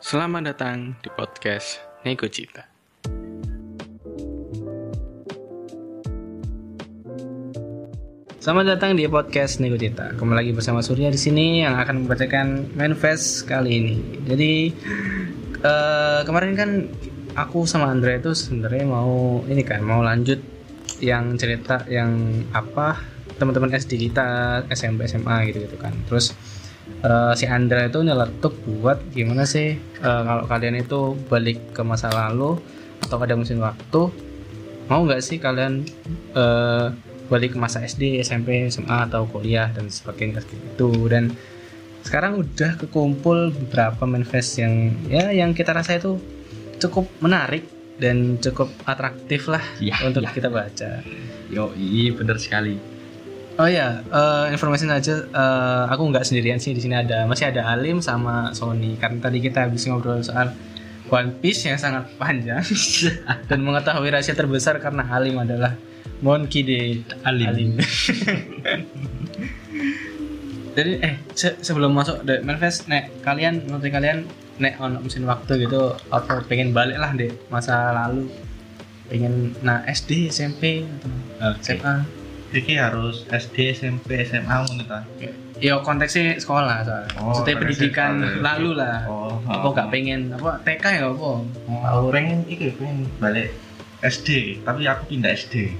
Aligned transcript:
Selamat 0.00 0.56
datang 0.56 0.96
di 1.04 1.12
podcast 1.12 1.76
Nego 2.08 2.24
Cita. 2.24 2.64
Selamat 8.40 8.64
datang 8.64 8.96
di 8.96 9.04
podcast 9.12 9.60
Nego 9.60 9.76
Cita. 9.76 10.16
Kembali 10.16 10.40
lagi 10.40 10.52
bersama 10.56 10.80
Surya 10.80 11.12
di 11.12 11.20
sini 11.20 11.60
yang 11.60 11.76
akan 11.76 12.08
membacakan 12.08 12.72
manifest 12.80 13.44
kali 13.44 13.76
ini. 13.76 13.94
Jadi 14.24 14.52
eh, 15.68 16.20
kemarin 16.24 16.56
kan 16.56 16.70
aku 17.36 17.68
sama 17.68 17.92
Andre 17.92 18.24
itu 18.24 18.32
sebenarnya 18.32 18.88
mau 18.88 19.44
ini 19.52 19.60
kan 19.60 19.84
mau 19.84 20.00
lanjut 20.00 20.40
yang 21.04 21.36
cerita 21.36 21.84
yang 21.92 22.40
apa 22.56 23.04
teman-teman 23.36 23.76
SD 23.76 24.00
kita 24.08 24.64
SMP 24.72 25.04
SMA 25.12 25.52
gitu 25.52 25.68
gitu 25.68 25.76
kan. 25.76 25.92
Terus 26.08 26.32
eh, 27.00 27.32
si 27.34 27.44
Andra 27.46 27.86
itu 27.86 28.00
nyeletuk 28.00 28.54
buat 28.80 29.00
gimana 29.10 29.44
sih 29.44 29.74
eh, 29.76 30.22
kalau 30.24 30.44
kalian 30.46 30.76
itu 30.78 31.16
balik 31.28 31.72
ke 31.72 31.82
masa 31.82 32.08
lalu 32.10 32.60
atau 33.00 33.16
ada 33.18 33.34
mesin 33.34 33.60
waktu 33.60 34.12
mau 34.86 35.00
nggak 35.06 35.22
sih 35.22 35.38
kalian 35.38 35.86
eh, 36.34 36.86
balik 37.30 37.54
ke 37.54 37.58
masa 37.62 37.80
SD 37.80 38.18
SMP 38.20 38.66
SMA 38.68 39.06
atau 39.06 39.22
kuliah 39.24 39.70
dan 39.70 39.86
sebagainya 39.86 40.42
gitu 40.42 41.06
dan 41.06 41.30
sekarang 42.00 42.40
udah 42.40 42.80
kekumpul 42.80 43.52
beberapa 43.52 44.08
manifest 44.08 44.56
yang 44.58 44.96
ya 45.06 45.30
yang 45.30 45.52
kita 45.52 45.70
rasa 45.70 46.00
itu 46.00 46.16
cukup 46.80 47.06
menarik 47.20 47.68
dan 48.00 48.40
cukup 48.40 48.72
atraktif 48.88 49.52
lah 49.52 49.60
Ya, 49.78 50.00
untuk 50.02 50.24
ya. 50.24 50.32
kita 50.32 50.48
baca 50.48 51.04
Yo, 51.52 51.74
iya 51.76 52.14
bener 52.14 52.38
sekali. 52.40 52.78
Oh 53.60 53.68
ya, 53.68 54.00
eh 54.00 54.46
informasi 54.56 54.88
aja. 54.88 55.20
eh, 55.20 55.84
aku 55.92 56.02
nggak 56.08 56.24
sendirian 56.24 56.56
sih 56.56 56.72
di 56.72 56.80
sini 56.80 56.96
ada 56.96 57.28
masih 57.28 57.52
ada 57.52 57.68
Alim 57.76 58.00
sama 58.00 58.56
Sony. 58.56 58.96
Karena 58.96 59.20
tadi 59.20 59.44
kita 59.44 59.68
habis 59.68 59.84
ngobrol 59.84 60.24
soal 60.24 60.56
One 61.12 61.36
Piece 61.44 61.68
yang 61.68 61.76
sangat 61.76 62.08
panjang 62.16 62.64
dan 63.52 63.58
mengetahui 63.60 64.08
rahasia 64.08 64.32
terbesar 64.32 64.80
karena 64.80 65.04
Alim 65.12 65.36
adalah 65.36 65.76
Monkey 66.24 66.64
de 66.64 66.80
Alim. 67.20 67.76
Jadi 70.70 70.92
eh 71.02 71.14
se- 71.36 71.58
sebelum 71.60 71.92
masuk 71.92 72.24
The 72.24 72.40
Manifest, 72.40 72.88
nek 72.88 73.10
kalian 73.20 73.68
menurut 73.68 73.84
kalian 73.90 74.24
nek 74.56 74.80
on 74.80 75.02
mesin 75.02 75.28
waktu 75.28 75.66
gitu 75.66 75.98
atau 76.08 76.36
pengen 76.48 76.70
balik 76.72 76.96
lah 76.96 77.12
deh 77.12 77.32
masa 77.48 77.90
lalu 77.96 78.28
pengen 79.08 79.56
nah 79.60 79.82
SD 79.88 80.28
SMP 80.30 80.84
atau 81.40 81.56
Oke. 81.56 81.74
SMA 81.74 82.19
Iki 82.50 82.74
harus 82.74 83.22
SD, 83.30 83.78
SMP, 83.78 84.26
SMA 84.26 84.50
ngono 84.66 84.82
ta. 84.82 85.06
Ya 85.62 85.78
konteksnya 85.78 86.34
sekolah 86.40 86.82
soalnya. 86.82 87.10
Oh, 87.22 87.30
Maksudnya 87.30 87.54
pendidikan 87.62 88.12
sekolah. 88.18 88.42
lalu 88.42 88.70
lah. 88.74 88.98
Oh, 89.06 89.38
apa 89.46 89.66
gak 89.70 89.88
pengen 89.94 90.34
apa 90.34 90.58
TK 90.66 90.84
ya 90.98 91.04
apa? 91.14 91.30
Aku 91.94 92.06
pengen 92.10 92.42
iki 92.50 92.74
pengen 92.74 93.06
balik 93.22 93.54
SD, 94.02 94.58
tapi 94.66 94.82
aku 94.88 95.14
pindah 95.14 95.30
SD. 95.30 95.76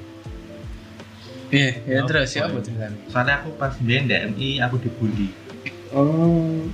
Iya, 1.51 1.71
ya 1.83 1.99
Oh, 2.03 2.07
terus 2.07 2.31
ya 2.39 2.47
oh. 2.47 2.55
apa 2.55 2.59
ceritanya? 2.63 2.99
Soalnya 3.11 3.35
aku 3.43 3.51
pas 3.59 3.75
biyen 3.83 4.07
DMI 4.07 4.63
aku 4.63 4.79
dibully. 4.79 5.35
Oh. 5.91 6.71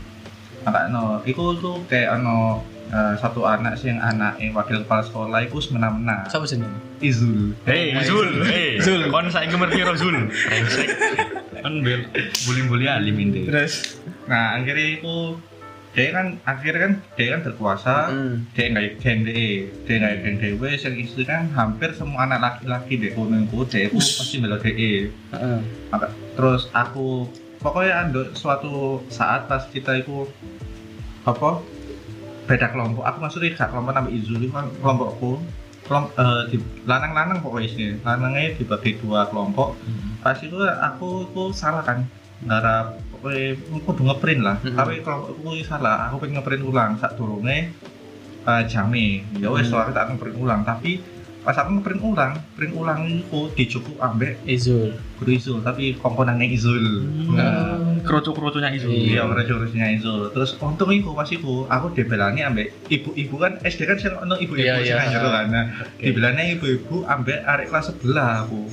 Maka 0.61 0.93
no, 0.93 1.25
iku 1.25 1.57
tuh 1.57 1.81
kayak 1.89 2.21
ono 2.21 2.61
eh, 2.89 3.15
satu 3.17 3.43
anak 3.43 3.75
sih 3.77 3.89
yang 3.89 3.99
anak 3.99 4.37
yang 4.37 4.53
wakil 4.53 4.83
kepala 4.83 5.03
sekolah 5.03 5.39
iku 5.43 5.59
semena-mena. 5.59 6.27
Siapa 6.27 6.45
sih 6.45 6.57
ini? 6.57 6.69
Izul. 6.99 7.53
Hei, 7.65 7.93
Zul, 8.03 8.29
hei, 8.45 8.79
Zul, 8.79 9.09
kon 9.09 9.29
saya 9.29 9.47
ngerti 9.47 9.81
ro 9.83 9.95
Zul. 9.95 10.17
Kan 11.57 11.83
bel 11.83 12.07
bully-bully 12.47 12.87
alim 12.87 13.17
ini. 13.17 13.47
Terus 13.47 13.99
Nah, 14.27 14.59
akhirnya 14.59 14.99
iku 14.99 15.39
dia 15.95 16.13
kan 16.13 16.37
akhirnya 16.45 16.81
kan 16.83 16.93
dia 17.17 17.27
kan 17.33 17.41
berkuasa 17.41 17.95
Hmm. 18.13 18.45
dia 18.53 18.69
nggak 18.69 19.01
geng 19.01 19.25
DE 19.25 19.49
dia 19.89 19.95
nggak 19.97 20.15
geng 20.21 20.37
DE 20.37 20.49
yang 20.77 20.97
istri 21.01 21.25
kan 21.25 21.49
hampir 21.57 21.89
semua 21.97 22.29
anak 22.29 22.43
laki-laki 22.43 23.01
deh 23.01 23.17
kono 23.17 23.41
iku 23.41 23.65
dia 23.65 23.89
iku 23.89 23.97
pasti 23.97 24.37
bela 24.37 24.61
DE 24.61 25.09
Heeh. 25.09 25.59
Maka- 25.89 26.13
terus 26.37 26.69
aku 26.77 27.33
pokoknya 27.57 28.13
ada 28.13 28.23
suatu 28.37 29.01
saat 29.09 29.49
pas 29.49 29.65
kita 29.73 29.97
itu 29.97 30.29
apa 31.25 31.65
beda 32.47 32.73
kelompok. 32.73 33.03
Aku 33.03 33.19
maksudnya 33.21 33.53
gak 33.59 33.75
kelompok 33.75 33.93
nama 33.93 34.09
Izuli 34.09 34.47
kan 34.49 34.71
kelompokku 34.79 35.43
kelomp, 35.87 36.11
eh, 36.19 36.43
di 36.51 36.57
lanang-lanang 36.83 37.39
pokoknya 37.43 37.69
sih. 37.71 37.87
Lanangnya 38.03 38.55
dibagi 38.59 38.99
dua 39.03 39.27
kelompok. 39.31 39.79
Pas 40.23 40.39
itu 40.43 40.59
aku 40.59 41.31
itu 41.31 41.45
salah 41.55 41.83
kan? 41.83 42.07
Gara 42.43 42.95
pokoknya 43.15 43.59
aku 43.81 43.89
udah 43.95 44.05
ngeprint 44.13 44.41
lah. 44.43 44.57
Mm-mm. 44.61 44.77
tapi 44.77 44.95
kelompokku 45.03 45.51
salah 45.63 46.11
aku 46.11 46.27
pengen 46.27 46.43
ngeprint 46.43 46.63
ulang. 46.67 46.91
Saat 46.99 47.15
turunnya 47.15 47.71
uh, 48.47 48.63
jame. 48.67 49.23
Ya 49.39 49.49
wes 49.51 49.67
Mm. 49.67 49.71
soalnya 49.75 49.93
tak 49.95 50.07
ngeprint 50.15 50.37
ulang. 50.39 50.61
Tapi 50.67 50.99
pas 51.47 51.55
aku 51.63 51.79
ngeprint 51.79 52.03
ulang 52.03 52.33
print 52.59 52.75
ulang 52.75 53.07
itu 53.07 53.41
dicukup 53.55 53.95
ambek 54.03 54.35
Izul. 54.43 54.91
guru 55.23 55.31
Izul 55.31 55.63
tapi 55.63 55.95
komponennya 55.95 56.43
Izul 56.43 57.07
nah, 57.31 57.79
Kerucu-kerucunya 58.03 58.75
itu. 58.75 58.91
Iya. 58.91 59.23
iya 59.23 59.23
urus-urusnya 59.31 59.95
Izul 59.95 60.35
terus 60.35 60.59
untung 60.59 60.91
iku 60.91 61.15
pas 61.15 61.31
iku 61.31 61.71
aku 61.71 61.95
dibelani 61.95 62.43
ambek 62.43 62.75
ibu-ibu 62.91 63.39
kan 63.39 63.63
SD 63.63 63.87
kan 63.87 63.95
sing 63.95 64.11
ono 64.19 64.35
ibu-ibu 64.35 64.67
Iya, 64.67 64.83
sing 64.83 64.91
iya. 64.91 64.97
ngajar 65.07 65.23
kan 65.31 65.47
nah 65.55 65.65
dibelani 66.03 66.59
ibu-ibu 66.59 67.07
ambek 67.07 67.39
arek 67.47 67.71
kelas 67.71 67.95
sebelah 67.95 68.43
aku 68.43 68.67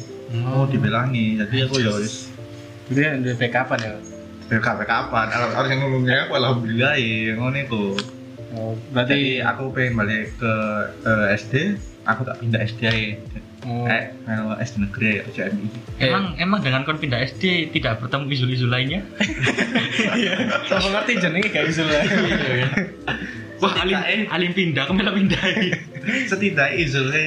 oh 0.50 0.66
dibelani 0.66 1.38
jadi 1.46 1.70
aku 1.70 1.78
ya 1.78 1.94
wis 1.94 2.34
Dia 2.92 3.16
udah 3.16 3.38
backupan 3.40 3.80
ya. 3.80 3.96
BKP 4.52 4.80
kapan 4.84 5.26
harus 5.32 5.70
yang 5.72 5.80
ngomongnya 5.88 6.28
aku 6.28 6.34
alhamdulillah 6.42 6.94
ya 6.98 7.34
ngono 7.38 7.58
iku 7.62 7.86
Oh, 8.54 8.78
berarti 8.94 9.42
berarti 9.42 9.50
aku 9.50 9.64
pengen 9.74 9.94
balik 9.98 10.38
ke 10.38 10.54
eh, 11.10 11.26
SD 11.42 11.54
aku 12.04 12.22
tak 12.28 12.36
pindah 12.44 12.60
SD 12.64 12.82
aja 12.84 13.16
oh, 13.68 13.88
eh 13.88 14.12
kalau 14.28 14.56
SD 14.60 14.76
negeri 14.84 15.24
aja 15.24 15.42
MI 15.52 15.68
Emang 16.04 16.36
emang 16.36 16.60
dengan 16.60 16.84
kon 16.84 17.00
pindah 17.00 17.20
SD 17.24 17.72
tidak 17.72 18.04
bertemu 18.04 18.28
isu-isu 18.34 18.68
lainnya? 18.68 19.06
Siapa 20.68 20.88
ngerti 20.90 21.22
jenenge 21.22 21.48
gak 21.54 21.70
Izul 21.70 21.88
lah. 21.88 22.04
Wah, 23.62 23.72
alim, 23.80 24.28
alim 24.28 24.52
pindah, 24.52 24.92
malah 24.92 25.16
pindah. 25.16 25.40
setidaknya 26.04 26.76
Izulnya 26.84 27.24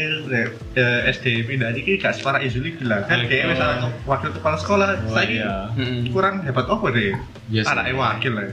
eh, 0.76 1.00
SD 1.08 1.48
pindah 1.48 1.72
ini 1.72 1.96
gak 1.96 2.20
separah 2.20 2.44
Izul 2.44 2.68
iki 2.68 2.84
lah 2.84 3.08
kan 3.08 3.24
Oke. 3.24 3.32
kayak 3.32 3.56
misalnya 3.56 3.88
wakil 4.04 4.30
kepala 4.36 4.56
sekolah 4.60 4.88
saya 5.08 5.28
iya. 5.28 5.54
Mm-mm. 5.72 6.12
kurang 6.12 6.44
hebat 6.44 6.68
apa 6.68 6.86
deh 6.92 7.16
anaknya 7.64 7.94
wakil 7.96 8.32
lah 8.36 8.48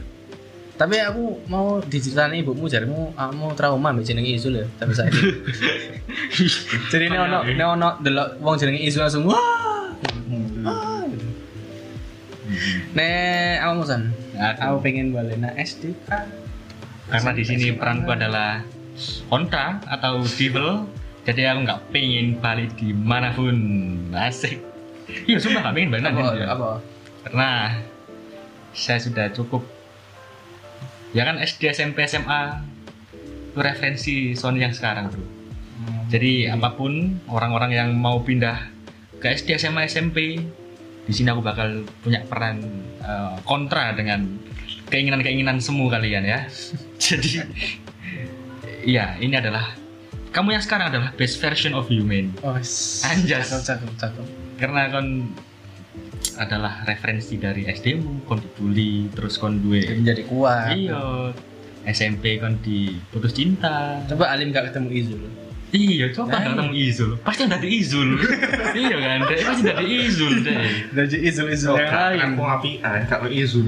Tapi 0.74 0.96
aku 1.06 1.38
mau 1.46 1.78
diceritain 1.86 2.34
ibumu 2.34 2.66
jarimu 2.66 3.14
kamu 3.14 3.54
trauma 3.54 3.94
mbek 3.94 4.10
jenenge 4.10 4.34
Izul 4.34 4.58
ya 4.58 4.66
saat 4.90 5.14
ini. 5.14 5.22
Jadi 6.92 7.04
ini 7.14 7.18
ono 7.18 7.46
ini 7.46 7.62
ono 7.62 8.02
delok 8.02 8.42
wong 8.42 8.58
jenenge 8.58 8.82
Izul 8.82 9.06
langsung 9.06 9.30
wah. 9.30 9.94
Ah, 10.66 11.06
gitu. 11.06 11.28
Nek 12.98 13.62
aku 13.62 13.74
musan, 13.86 14.02
aku 14.38 14.76
pengen 14.82 15.14
balik 15.14 15.38
nah 15.38 15.54
SD. 15.54 15.94
Karena 17.08 17.32
di 17.38 17.44
sini 17.46 17.78
peranku 17.78 18.10
adalah 18.10 18.66
kontra 19.30 19.78
atau 19.86 20.26
devil, 20.26 20.90
jadi 21.24 21.54
aku 21.54 21.60
nggak 21.70 21.82
pengen 21.94 22.42
balik 22.42 22.74
di 22.76 22.92
mana 22.92 23.30
pun. 23.32 23.56
Asik. 24.14 24.58
Iya, 25.30 25.38
sumpah 25.38 25.70
nggak 25.70 25.76
pengen 25.78 25.90
balik 25.94 26.06
apa? 26.50 26.82
Karena 27.30 27.50
saya 28.74 29.00
sudah 29.00 29.30
cukup. 29.30 29.62
Ya 31.14 31.24
kan 31.24 31.38
SD, 31.38 31.70
SMP, 31.70 32.10
SMA 32.10 32.58
itu 33.54 33.60
referensi 33.62 34.16
Sony 34.34 34.66
yang 34.66 34.74
sekarang 34.74 35.14
bro. 35.14 35.22
Jadi 36.10 36.50
apa 36.50 36.74
pun 36.74 37.18
orang-orang 37.30 37.72
yang 37.74 37.90
mau 37.94 38.22
pindah 38.22 38.70
ke 39.18 39.30
SD, 39.30 39.58
SMA, 39.58 39.86
SMP, 39.86 40.42
di 41.04 41.14
sini 41.14 41.30
aku 41.30 41.42
bakal 41.46 41.86
punya 42.02 42.22
peran 42.26 42.62
eh, 43.02 43.34
kontra 43.46 43.94
dengan 43.94 44.26
keinginan-keinginan 44.90 45.62
semu 45.62 45.90
kalian 45.90 46.26
ya. 46.26 46.40
Jadi, 47.04 47.42
iya 48.86 49.18
ini 49.22 49.38
adalah 49.38 49.74
kamu 50.34 50.58
yang 50.58 50.64
sekarang 50.66 50.90
adalah 50.90 51.14
best 51.14 51.38
version 51.38 51.78
of 51.78 51.86
human 51.90 52.34
Oh, 52.42 52.58
Anjas. 52.58 53.54
Cakep, 53.54 53.62
cakep, 53.62 53.92
cakep. 54.02 54.26
karena 54.58 54.90
kon 54.90 55.30
adalah 56.36 56.82
referensi 56.84 57.36
dari 57.36 57.64
SD-mu, 57.64 58.24
kon 58.24 58.38
dibully, 58.38 59.08
terus 59.10 59.36
kon 59.36 59.60
duwe 59.60 59.82
Jadi 59.82 59.96
menjadi 59.96 60.24
kuat. 60.26 60.74
iya. 60.74 61.30
SMP 61.84 62.38
kon 62.38 62.58
diputus 62.58 63.32
cinta. 63.32 64.00
Coba 64.06 64.32
Alim 64.32 64.50
gak 64.50 64.72
ketemu 64.72 64.90
Izul. 64.90 65.24
iya 65.70 66.06
coba 66.08 66.30
Nah, 66.30 66.40
nggak 66.40 66.54
ketemu 66.54 66.74
Izul. 66.80 67.12
Pasti 67.20 67.44
dari 67.46 67.68
Izul. 67.76 68.10
Iya 68.74 68.96
kan 68.96 69.20
dia 69.24 69.38
pasti 69.44 69.62
dari 69.64 69.86
Izul 70.02 70.34
deh 70.42 70.58
Dari 70.90 71.18
Izul 71.24 71.48
Izul. 71.48 71.70
Oh, 71.70 71.78
yang 71.78 71.90
gak- 71.90 72.10
lain. 72.14 72.22
aku 72.32 72.42
ngapian 72.42 73.00
kalau 73.06 73.28
Izul. 73.28 73.68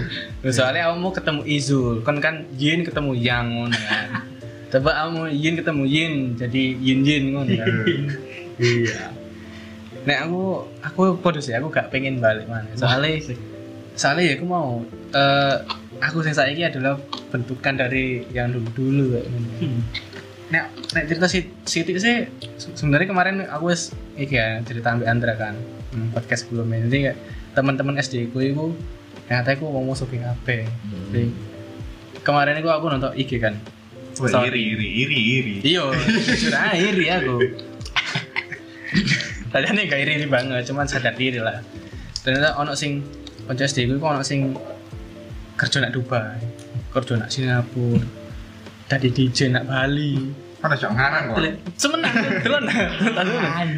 Soalnya 0.48 0.88
kamu 0.88 0.96
mau 0.98 1.12
ketemu 1.12 1.40
Izul, 1.44 2.00
kan 2.00 2.16
kan 2.18 2.34
Yin 2.52 2.82
ketemu 2.82 3.12
Yang 3.14 3.46
ngono 3.48 3.78
kan. 3.78 4.08
Coba 4.72 4.90
kamu 4.98 5.20
Yin 5.30 5.54
ketemu 5.54 5.82
Yin, 5.86 6.14
jadi 6.34 6.62
Yin 6.74 7.00
Yin 7.02 7.24
ngono 7.30 7.52
kan. 7.52 7.68
iya 8.58 8.96
Nek 10.02 10.18
aku 10.26 10.40
aku 10.82 11.00
podo 11.18 11.38
sih, 11.38 11.54
aku 11.54 11.70
gak 11.70 11.88
pengen 11.88 12.18
balik 12.18 12.50
mana. 12.50 12.66
Soalnya 12.74 13.22
soalnya 13.92 14.24
ya 14.24 14.34
aku 14.34 14.46
mau 14.48 14.80
eh 15.12 15.56
aku 16.00 16.24
yang 16.24 16.34
saiki 16.34 16.64
adalah 16.64 16.98
bentukan 17.30 17.76
dari 17.76 18.26
yang 18.30 18.50
dulu 18.50 18.68
dulu 18.72 19.04
kayak 19.14 19.26
ngono. 19.30 19.48
Nek 20.50 20.64
nek 20.92 21.04
cerita 21.06 21.26
si 21.26 21.38
Siti 21.62 21.92
sih 21.96 22.26
se- 22.58 22.74
sebenarnya 22.74 23.08
kemarin 23.08 23.34
aku 23.46 23.70
wis 23.70 23.94
iki 24.14 24.36
ya 24.36 24.58
cerita 24.66 24.92
ambil 24.92 25.08
Andra 25.08 25.32
kan 25.32 25.54
hmm, 25.92 26.12
podcast 26.12 26.44
sebelumnya 26.44 26.84
jadi 26.88 26.96
kayak 27.08 27.18
teman-teman 27.52 27.96
SD 27.96 28.32
ku 28.32 28.40
itu 28.40 28.74
ternyata 29.24 29.54
aku 29.54 29.64
ngomong 29.64 29.94
suki 29.94 30.18
kabeh. 30.18 30.66
Jadi 31.08 31.24
kemarin 32.20 32.58
itu 32.58 32.68
aku 32.68 32.90
nonton 32.90 33.12
IG 33.14 33.38
kan. 33.38 33.54
Wah, 34.20 34.44
iri 34.44 34.76
iri 34.76 34.88
iri 35.00 35.18
iri 35.40 35.54
Iya, 35.64 35.88
jujur 35.88 36.52
aja 36.52 36.76
iri 36.76 37.06
aku. 37.08 37.36
Tadinya 39.52 39.84
gak 39.84 40.00
iri 40.00 40.24
banget, 40.24 40.64
cuman 40.64 40.88
sadar 40.88 41.12
diri 41.12 41.36
lah. 41.36 41.60
Ternyata 42.24 42.56
ono 42.56 42.72
sing 42.72 43.04
kanca 43.44 43.68
SD 43.68 43.84
ku 44.00 44.00
ono 44.00 44.24
sing 44.24 44.56
kerja 45.60 45.84
nak 45.84 45.92
Dubai, 45.92 46.40
kerja 46.88 47.20
nak 47.20 47.28
Singapura, 47.28 48.00
tadi 48.88 49.12
DJ 49.12 49.52
nak 49.52 49.68
Bali. 49.68 50.16
kan 50.62 50.70
aja 50.70 50.86
ngarang 50.94 51.34
kok 51.34 51.42
Semenan, 51.74 52.14
telan. 52.46 52.64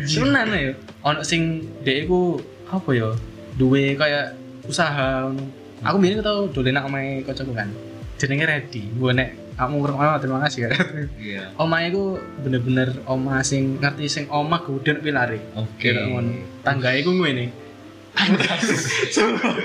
Semenan 0.04 0.52
ya. 0.52 0.76
Ono 1.00 1.24
sing 1.24 1.64
dhek 1.80 2.04
iku 2.04 2.36
apa 2.68 2.92
ya? 2.92 3.08
Duwe 3.56 3.96
kayak 3.96 4.36
usaha. 4.68 5.32
Aku 5.80 5.96
biyen 5.96 6.20
tau 6.20 6.44
dolen 6.52 6.76
nak 6.76 6.84
omahe 6.84 7.24
kancaku 7.24 7.56
kan. 7.56 7.72
Jenenge 8.20 8.44
Ready. 8.44 8.84
Gue 9.00 9.16
nek 9.16 9.32
kamu 9.54 9.74
ngrungokno 9.80 10.18
terima 10.18 10.38
kasih 10.46 10.66
kan. 10.66 10.72
iya 11.18 11.54
Omah 11.54 11.80
iku 11.86 12.18
bener-bener 12.42 12.90
omah 13.06 13.40
sing 13.46 13.78
ngerti 13.78 14.06
sing 14.10 14.24
omah 14.26 14.66
gudhen 14.66 14.98
pilare. 14.98 15.38
oke 15.54 15.78
Kira 15.78 16.10
ngono. 16.10 16.34
Tanggae 16.66 17.02
iku 17.02 17.14
ngene. 17.14 17.62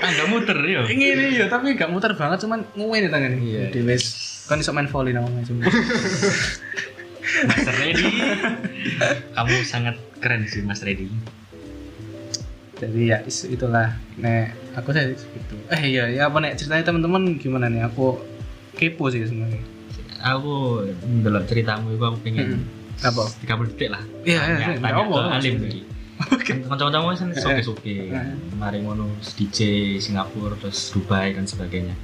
tangga 0.02 0.24
muter 0.26 0.58
yo 0.66 0.82
Ngene 0.82 1.38
ya, 1.38 1.46
tapi 1.46 1.78
gak 1.78 1.86
muter 1.86 2.18
banget 2.18 2.42
cuman 2.42 2.66
ngene 2.74 3.08
tanggane. 3.10 3.36
Iya. 3.38 3.70
Di 3.70 3.82
wis 3.82 4.04
kan 4.46 4.58
iso 4.58 4.74
main 4.74 4.90
volley 4.90 5.14
nang 5.14 5.26
omah 5.26 5.42
cuma. 5.46 5.66
Mas 7.46 7.62
Reddy 7.62 8.10
kamu 9.38 9.54
sangat 9.62 9.96
keren 10.18 10.50
sih 10.50 10.66
Mas 10.66 10.82
Reddy 10.82 11.06
Jadi 12.80 13.12
ya 13.12 13.20
itulah 13.28 13.92
nek 14.16 14.56
aku 14.72 14.96
sih 14.96 15.12
gitu. 15.12 15.54
Eh 15.68 15.92
iya, 15.92 16.08
ya 16.08 16.32
apa 16.32 16.40
nek 16.40 16.56
ceritanya 16.56 16.88
teman-teman 16.88 17.36
gimana 17.36 17.68
nih? 17.68 17.84
Aku 17.84 18.16
kepo 18.72 19.12
sih 19.12 19.20
sebenarnya. 19.20 19.60
Aku 20.22 20.54
ndelok 21.02 21.44
ceritamu 21.44 21.90
itu 21.90 22.02
aku 22.02 22.18
pengen 22.20 22.46
Hmm. 22.60 22.64
Apa? 23.00 23.32
30 23.40 23.64
detik 23.70 23.88
lah 23.88 24.02
Iya, 24.22 24.36
iya, 24.38 24.56
iya. 24.60 24.66
tanya 24.76 25.00
Nggak 25.00 25.08
ke. 25.08 25.32
Alim 25.32 25.54
iki 25.64 25.80
kanca-kancamu 26.20 27.06
kan 27.10 27.32
soke-soke 27.32 28.12
Heeh. 28.12 28.36
mari 28.54 28.78
ngono 28.78 29.08
DJ 29.32 29.58
Singapura 29.96 30.52
terus 30.54 30.92
Dubai 30.92 31.32
dan 31.32 31.48
sebagainya 31.48 31.96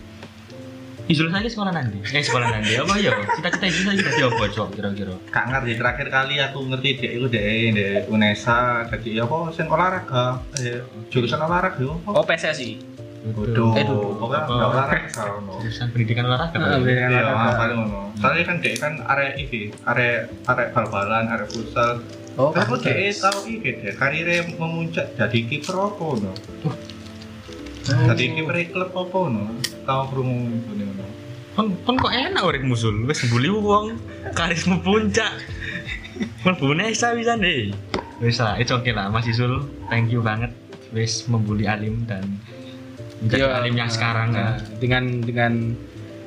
Izul 1.06 1.28
saya 1.28 1.44
sekolah 1.44 1.70
nanti 1.70 2.00
eh 2.02 2.18
sekolah 2.18 2.48
nanti 2.50 2.74
apa 2.74 2.96
ya 2.96 3.12
cita-cita 3.30 3.66
itu 3.68 3.80
saya 3.84 3.94
jadi 3.94 4.22
apa 4.26 4.44
cok 4.48 4.68
kira-kira 4.72 5.14
gak 5.28 5.44
ngerti 5.46 5.72
terakhir 5.76 6.08
kali 6.08 6.34
aku 6.40 6.58
ngerti 6.66 6.88
dia 6.96 7.10
itu 7.12 7.26
dia 7.28 7.42
di 7.68 7.84
UNESA 8.08 8.58
jadi 8.90 9.22
apa 9.22 9.36
sen 9.52 9.68
olahraga 9.68 10.42
eh, 10.56 10.80
jurusan 11.06 11.38
olahraga 11.38 11.78
yo 11.78 12.00
apa 12.02 12.16
Oh 12.16 12.24
PSSI. 12.24 12.95
Bodoh, 13.26 13.74
Eh, 13.74 13.82
duduk. 13.82 14.22
pokoknya 14.22 14.42
nggak 14.46 14.70
olahraga 14.70 15.22
ono. 15.34 15.54
jurusan 15.58 15.86
pendidikan 15.90 16.24
olahraga 16.24 16.52
Ah, 16.52 16.60
Pak? 16.60 16.70
pendidikan 16.76 17.08
Iya, 17.08 17.22
olahraga. 17.24 17.56
paling 17.56 17.78
ngono. 17.80 18.00
Soalnya 18.14 18.42
kan 18.44 18.56
dia 18.60 18.74
kan 18.76 18.92
area 19.04 19.30
ini, 19.34 19.60
area 19.84 20.12
area 20.44 20.66
bal-balan, 20.70 21.24
area 21.26 21.46
futsal. 21.46 21.90
Oh, 22.36 22.52
Tapi 22.52 22.62
aku 22.62 22.74
dia 22.78 23.10
tahu 23.10 23.38
ini 23.46 23.70
deh, 23.74 23.94
karirnya 23.94 24.44
memuncak 24.52 25.06
jadi 25.12 25.38
kiper 25.42 25.74
apa 25.74 26.06
no? 26.20 26.32
Jadi 27.82 28.24
kiper 28.32 28.56
klub 28.68 28.90
apa 28.92 29.18
no? 29.26 29.44
Tahu 29.82 30.02
krungu 30.06 30.36
ini 30.70 30.84
no? 30.86 31.06
Kon 31.54 31.72
kon 31.82 31.96
kok 31.96 32.12
enak 32.12 32.42
urip 32.42 32.62
musul 32.62 32.94
wis 33.04 33.24
bully 33.26 33.48
wong 33.48 33.96
karisma 34.32 34.76
puncak. 34.78 35.32
Mlebu 36.42 36.72
Nesa 36.74 37.10
bisa 37.12 37.34
nih. 37.34 37.72
Wis 38.16 38.38
lah, 38.38 38.56
itu 38.56 38.70
oke 38.70 38.88
lah 38.88 39.08
Mas 39.08 39.24
Isul. 39.24 39.64
Thank 39.88 40.08
you 40.08 40.20
banget 40.20 40.52
wis 40.90 41.24
membuli 41.26 41.64
Alim 41.64 42.04
dan 42.04 42.24
Iya, 43.32 43.58
Alim 43.58 43.74
yang 43.74 43.90
sekarang 43.90 44.30
nah, 44.30 44.60
ya. 44.60 44.78
dengan 44.78 45.04
dengan 45.24 45.52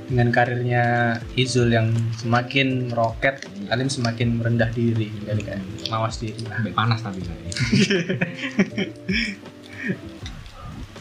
dengan 0.10 0.34
karirnya 0.34 1.16
Izul 1.38 1.70
yang 1.70 1.94
semakin 2.18 2.90
meroket, 2.90 3.46
Alim 3.70 3.94
semakin 3.94 4.42
merendah 4.42 4.74
diri, 4.74 5.14
jadi 5.24 5.42
kayak 5.46 5.62
mawas 5.94 6.18
diri 6.18 6.42
lah. 6.50 6.58
Sampai 6.58 6.74
panas 6.74 7.00
tapi 7.06 7.22
saya. 7.22 7.38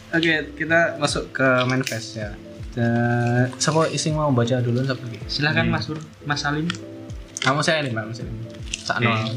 Oke, 0.09 0.53
kita 0.57 0.97
masuk 1.01 1.33
ke 1.33 1.47
manifest 1.65 2.17
ya. 2.17 2.33
Eh, 2.77 3.43
siapa 3.57 3.89
ising 3.89 4.13
mau 4.13 4.29
baca 4.29 4.61
dulu 4.61 4.85
siapa 4.85 5.01
lagi? 5.01 5.17
Silakan 5.25 5.73
Mas 5.73 5.89
Sur, 5.89 5.97
Mas 6.25 6.45
Alim. 6.45 6.69
Kamu 7.41 7.65
saya 7.65 7.81
nih, 7.81 7.91
Pak, 7.93 8.03
Mas 8.05 8.21
Alim. 8.21 8.35
Sakno. 8.85 9.09
Oke. 9.09 9.33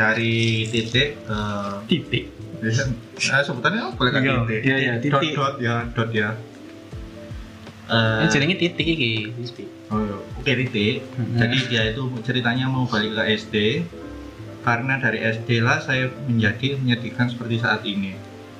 Dari 0.00 0.64
titik 0.72 1.20
ke 1.28 1.40
Titik. 1.84 2.24
Nah, 2.60 3.40
sebutannya 3.40 3.80
apa 3.82 3.92
boleh 3.94 4.10
kan 4.10 4.20
Iya, 4.20 4.34
titik? 4.38 4.60
iya, 4.62 4.76
iya, 4.76 4.92
Dot 4.94 5.02
titik. 5.02 5.32
dot 5.32 5.54
ya, 5.58 5.74
dot 5.90 6.10
ya. 6.12 6.28
Ini 7.90 8.22
Eh, 8.22 8.30
jenenge 8.30 8.56
titik 8.56 8.86
iki. 8.86 9.12
oh, 9.88 9.98
iya. 9.98 10.16
Oke 10.36 10.52
titik. 10.56 11.02
Hmm. 11.16 11.36
Jadi 11.36 11.56
dia 11.66 11.82
itu 11.88 12.02
ceritanya 12.22 12.68
mau 12.68 12.84
balik 12.84 13.12
ke 13.12 13.22
SD 13.34 13.54
karena 14.60 15.00
dari 15.00 15.18
SD 15.18 15.58
lah 15.58 15.80
saya 15.80 16.12
menjadi 16.24 16.76
menyedihkan 16.76 17.26
seperti 17.26 17.58
saat 17.58 17.82
ini. 17.82 18.14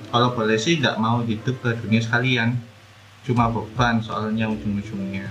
Kalau 0.08 0.34
boleh 0.34 0.56
sih 0.56 0.80
nggak 0.80 0.96
mau 0.96 1.22
hidup 1.22 1.60
ke 1.60 1.76
dunia 1.78 2.00
sekalian, 2.00 2.58
cuma 3.22 3.46
beban 3.46 4.00
soalnya 4.00 4.48
ujung-ujungnya. 4.48 5.28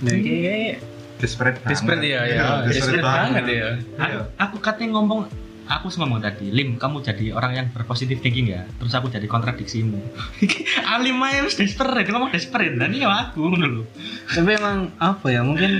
Nah, 0.00 0.12
iki 0.12 0.78
Desperate 1.14 1.58
banget. 1.58 1.70
desperate 1.70 2.02
ya, 2.02 2.20
ya. 2.22 2.34
Iya, 2.34 2.48
Desperate 2.66 3.04
banget 3.04 3.44
ya. 3.46 3.68
Iya. 4.00 4.20
Aku 4.40 4.56
katanya 4.58 4.96
ngomong 4.96 5.28
aku 5.68 5.88
semua 5.88 6.08
ngomong 6.08 6.22
tadi, 6.22 6.52
Lim, 6.52 6.76
kamu 6.76 7.00
jadi 7.00 7.32
orang 7.32 7.52
yang 7.56 7.66
berpositif 7.72 8.20
thinking 8.20 8.52
ya. 8.52 8.68
Terus 8.80 8.92
aku 8.92 9.08
jadi 9.08 9.24
kontradiksimu. 9.24 10.00
Alim 10.94 11.20
aja 11.24 11.44
harus 11.44 11.56
desperate, 11.56 12.08
ngomong 12.08 12.30
desperate. 12.32 12.76
Dan 12.76 12.92
ini 12.92 13.04
ya 13.04 13.10
aku 13.10 13.54
dulu. 13.54 13.82
Tapi 14.28 14.50
emang 14.56 14.92
apa 15.00 15.26
ya? 15.32 15.40
Mungkin 15.40 15.72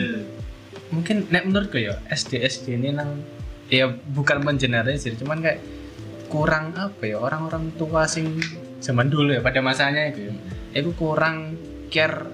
mungkin 0.93 1.27
nek 1.29 1.45
menurutku 1.49 1.81
ya 1.81 1.99
SD 2.07 2.45
SD 2.45 2.79
ini 2.79 2.95
nang 2.95 3.21
ya 3.69 3.91
bukan 3.91 4.45
mengeneralisir, 4.45 5.17
cuman 5.21 5.43
kayak 5.43 5.61
kurang 6.31 6.73
apa 6.77 7.05
ya 7.05 7.21
orang-orang 7.21 7.75
tua 7.77 8.09
sing 8.09 8.41
zaman 8.81 9.09
dulu 9.09 9.37
ya 9.37 9.41
pada 9.45 9.61
masanya 9.61 10.09
itu 10.09 10.31
ya. 10.31 10.35
Itu 10.75 10.91
kurang 10.97 11.57
care 11.93 12.27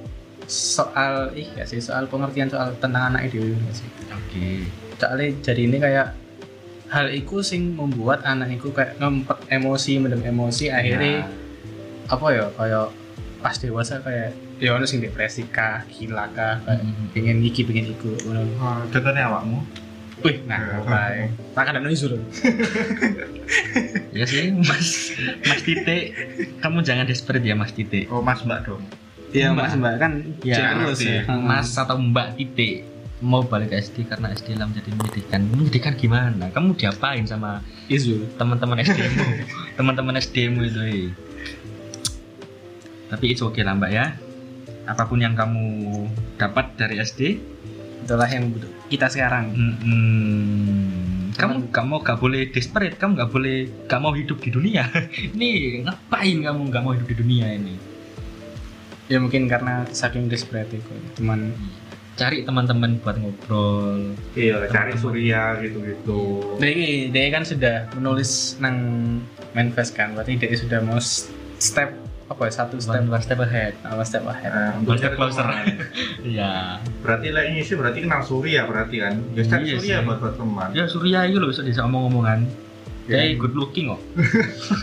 soal 0.50 1.30
ih 1.38 1.46
ya 1.54 1.62
sih 1.62 1.78
soal 1.78 2.10
pengertian 2.10 2.50
soal 2.50 2.74
tentang 2.78 3.14
anak 3.14 3.30
itu 3.30 3.54
ya 3.54 3.70
sih. 3.74 3.88
Oke. 4.10 4.46
Soalnya 4.98 5.28
jadi 5.42 5.62
ini 5.66 5.76
kayak 5.78 6.08
hal 6.90 7.06
itu 7.08 7.38
sing 7.40 7.78
membuat 7.78 8.26
anak 8.26 8.50
itu 8.52 8.68
kayak 8.70 8.98
ngempet 8.98 9.38
emosi, 9.48 9.98
mendem 9.98 10.22
emosi 10.22 10.68
akhirnya 10.68 11.30
apa 12.06 12.26
ya 12.28 12.46
kayak 12.52 12.86
pas 13.38 13.54
dewasa 13.56 14.02
kayak 14.02 14.34
ya 14.60 14.76
ono 14.76 14.84
sing 14.84 15.00
depresi 15.00 15.48
kah, 15.48 15.86
gila 15.88 16.28
kah, 16.34 16.60
kayak 16.60 16.82
Mhm. 16.84 17.04
pengen 17.14 17.38
iki 17.40 17.64
pengen 17.64 17.94
iku 17.94 18.12
ngono. 18.26 18.42
Oh, 18.58 18.82
contohnya 18.90 19.30
awakmu. 19.30 19.62
Wih, 20.20 20.44
nah, 20.44 20.60
baik. 20.84 21.32
Tak 21.56 21.72
ada 21.72 21.80
nusul. 21.80 22.20
Ya 24.10 24.26
sih, 24.26 24.50
Mas 24.52 25.14
Mas 25.46 25.62
Tite, 25.62 26.12
kamu 26.60 26.82
jangan 26.82 27.06
desperate 27.06 27.46
ya 27.46 27.54
Mas 27.54 27.70
Tite. 27.72 28.10
Oh, 28.10 28.20
Mas 28.20 28.42
Mbak 28.42 28.60
dong. 28.66 28.82
Iya, 29.30 29.54
Mbak. 29.54 29.64
Mas 29.64 29.74
Mbak 29.78 29.94
kan 29.96 30.12
Ya, 30.42 30.74
terus 30.74 30.98
ya. 31.00 31.22
Mas 31.30 31.70
atau 31.72 31.96
Mbak 31.96 32.36
Tite 32.36 32.84
mau 33.20 33.44
balik 33.44 33.70
ke 33.70 33.76
SD 33.78 34.08
karena 34.08 34.32
SD 34.32 34.56
lah 34.56 34.66
menjadi 34.66 34.90
menyedihkan. 34.96 35.40
Menyedihkan 35.44 35.92
gimana? 35.96 36.48
Kamu 36.50 36.72
diapain 36.74 37.24
sama 37.28 37.60
Isu. 37.86 38.24
teman-teman 38.40 38.80
SD-mu? 38.80 39.24
teman-teman 39.78 40.14
SD-mu 40.16 40.60
itu. 40.64 40.80
eh. 40.80 41.08
Tapi 43.10 43.24
itu 43.36 43.44
oke 43.44 43.60
lah 43.60 43.76
Mbak 43.76 43.92
ya. 43.92 44.16
Apa 44.88 45.06
pun 45.06 45.20
yang 45.20 45.36
kamu 45.36 45.64
dapat 46.40 46.74
dari 46.74 46.98
SD, 46.98 47.20
Itulah 48.00 48.26
yang 48.26 48.48
butuh 48.48 48.72
kita 48.88 49.06
sekarang. 49.12 49.52
mm, 49.52 51.36
kamu 51.36 51.68
gak 51.68 51.84
mau 51.84 52.00
gak 52.00 52.16
boleh 52.18 52.48
desperate, 52.48 52.96
kamu 52.96 53.12
gak 53.20 53.30
boleh 53.30 53.56
gak 53.86 54.00
mau 54.00 54.16
hidup 54.16 54.40
di 54.40 54.50
dunia. 54.50 54.88
ini 55.36 55.84
ngapain 55.84 56.40
kamu 56.40 56.60
gak 56.72 56.82
mau 56.82 56.96
hidup 56.96 57.06
di 57.06 57.16
dunia 57.20 57.52
ini? 57.54 57.76
Ya 59.10 59.20
mungkin 59.20 59.50
karena 59.50 59.84
saking 59.90 60.30
desperate 60.30 60.70
itu. 60.70 60.94
Cuman 61.20 61.50
Cari 62.20 62.44
teman-teman 62.44 63.00
buat 63.00 63.16
ngobrol. 63.16 64.12
Iya, 64.36 64.68
cari 64.68 64.92
Surya 64.92 65.56
gitu-gitu. 65.58 66.20
dia, 66.54 66.68
ini- 66.68 67.08
dia 67.08 67.32
kan 67.32 67.42
sudah 67.42 67.88
menulis 67.94 68.60
nang 68.60 68.76
manifest 69.50 69.96
kan, 69.96 70.12
berarti 70.12 70.36
dia 70.36 70.52
sudah 70.52 70.78
mau 70.80 71.00
step 71.56 71.96
apa 72.28 72.46
ya 72.46 72.52
satu 72.54 72.78
step 72.78 73.02
One, 73.02 73.10
one 73.10 73.24
step 73.24 73.40
ahead. 73.40 73.74
one 73.82 74.04
step 74.04 74.22
ahead. 74.22 74.52
Nah, 74.52 74.70
untuk 74.76 74.94
One 74.94 74.98
step 74.98 75.10
cari 75.10 75.18
closer. 75.18 75.46
Iya. 76.30 76.52
Berarti 77.00 77.28
lah 77.32 77.42
ini 77.42 77.60
sih 77.60 77.74
berarti 77.74 78.04
kenal 78.04 78.20
Surya 78.20 78.68
berarti 78.68 78.96
kan. 79.00 79.18
Ya 79.32 79.42
cari 79.42 79.64
Iya 79.64 79.74
Surya 79.74 79.96
sih. 79.96 80.06
buat 80.06 80.18
buat 80.20 80.34
teman. 80.36 80.68
Ya 80.70 80.84
Surya 80.86 81.18
itu 81.24 81.40
loh 81.40 81.48
bisa 81.48 81.64
bisa 81.64 81.82
omong-omongan. 81.82 82.44
Kayak 83.10 83.42
good 83.42 83.56
looking 83.56 83.90
kok. 83.90 83.98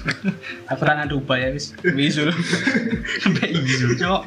Aku 0.74 0.84
tangan 0.84 1.08
dupa 1.08 1.38
ya 1.38 1.48
wis. 1.48 1.72
Bisul. 1.80 2.34
Sampai 3.24 3.56
isu, 3.56 3.96
cok. 3.96 4.22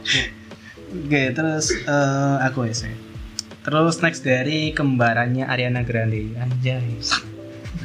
Oke, 0.90 1.30
terus 1.30 1.70
eh, 1.72 2.36
aku 2.42 2.66
ya 2.66 2.74
sih. 2.74 2.94
Terus 3.60 4.00
next 4.02 4.26
dari 4.26 4.74
kembarannya 4.74 5.46
Ariana 5.46 5.86
Grande. 5.86 6.34
Anjay. 6.34 6.98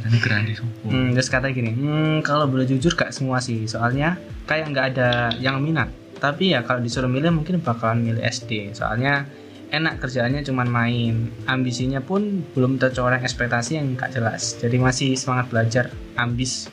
Ini 0.05 0.21
grande 0.21 0.53
sopo. 0.53 0.93
Hmm, 0.93 1.17
terus 1.17 1.33
kata 1.33 1.49
gini, 1.49 1.73
hmm, 1.73 2.21
kalau 2.21 2.45
boleh 2.45 2.69
jujur 2.69 2.93
gak 2.93 3.09
semua 3.09 3.41
sih, 3.41 3.65
soalnya 3.65 4.21
kayak 4.45 4.69
nggak 4.69 4.85
ada 4.93 5.33
yang 5.41 5.57
minat. 5.57 5.89
Tapi 6.21 6.53
ya 6.53 6.61
kalau 6.61 6.77
disuruh 6.77 7.09
milih 7.09 7.33
mungkin 7.33 7.57
bakalan 7.57 8.05
milih 8.05 8.21
SD, 8.21 8.77
soalnya 8.77 9.25
enak 9.73 9.97
kerjaannya 9.97 10.45
cuman 10.45 10.67
main. 10.69 11.13
Ambisinya 11.49 12.05
pun 12.05 12.45
belum 12.53 12.77
tercoreng 12.77 13.25
ekspektasi 13.25 13.81
yang 13.81 13.97
gak 13.97 14.13
jelas. 14.13 14.55
Jadi 14.61 14.77
masih 14.77 15.17
semangat 15.17 15.49
belajar, 15.49 15.85
ambis. 16.15 16.69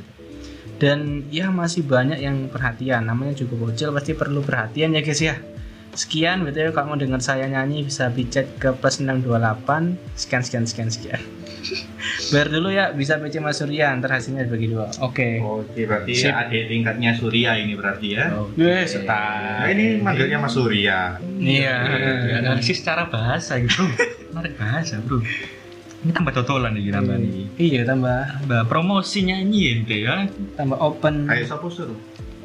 Dan 0.76 1.30
ya 1.32 1.48
masih 1.48 1.88
banyak 1.88 2.20
yang 2.20 2.52
perhatian. 2.52 3.08
Namanya 3.08 3.32
juga 3.38 3.54
bocil 3.56 3.94
pasti 3.96 4.12
perlu 4.12 4.44
perhatian 4.44 4.92
ya 4.92 5.00
guys 5.00 5.22
ya. 5.24 5.40
Sekian, 5.92 6.40
BTW 6.42 6.72
kalau 6.72 6.92
mau 6.92 6.98
dengar 6.98 7.20
saya 7.20 7.44
nyanyi 7.44 7.84
bisa 7.84 8.08
picet 8.08 8.48
ke 8.56 8.72
plus 8.72 8.96
628 8.96 10.16
sekian 10.16 10.40
sekian 10.40 10.64
sekian 10.64 10.88
sekian. 10.88 11.20
Bayar 12.32 12.48
dulu 12.48 12.68
ya, 12.72 12.90
bisa 12.90 13.20
PC 13.20 13.38
Mas 13.38 13.60
Surya, 13.60 13.92
ntar 13.94 14.16
hasilnya 14.16 14.48
dibagi 14.48 14.72
dua. 14.72 14.88
Oke. 14.98 15.38
Oke, 15.38 15.84
berarti 15.84 16.16
Sip. 16.16 16.32
adik 16.32 16.66
tingkatnya 16.66 17.12
Surya 17.14 17.54
ini 17.54 17.76
berarti 17.76 18.08
ya. 18.18 18.34
Gue 18.56 18.82
Nah, 19.06 19.68
ini 19.68 20.00
manggilnya 20.00 20.42
Mas 20.42 20.56
Surya. 20.56 21.22
Iya. 21.38 21.76
Analisis 22.40 22.82
secara 22.82 23.06
bahasa 23.06 23.60
gitu. 23.62 23.84
Menarik 24.32 24.58
bahasa, 24.58 24.98
Bro. 24.98 25.22
Ini 26.02 26.10
tambah 26.10 26.34
totolan 26.34 26.74
nih 26.74 26.90
tambah 26.90 27.14
nih. 27.14 27.46
Iya, 27.60 27.80
tambah 27.86 28.42
Tambah 28.42 28.62
promosi 28.66 29.22
nyanyi 29.22 29.60
ente 29.78 30.02
ya. 30.02 30.26
tambah 30.58 30.80
open. 30.82 31.30
Ayo 31.30 31.46
siapa 31.46 31.68
suruh? 31.70 31.94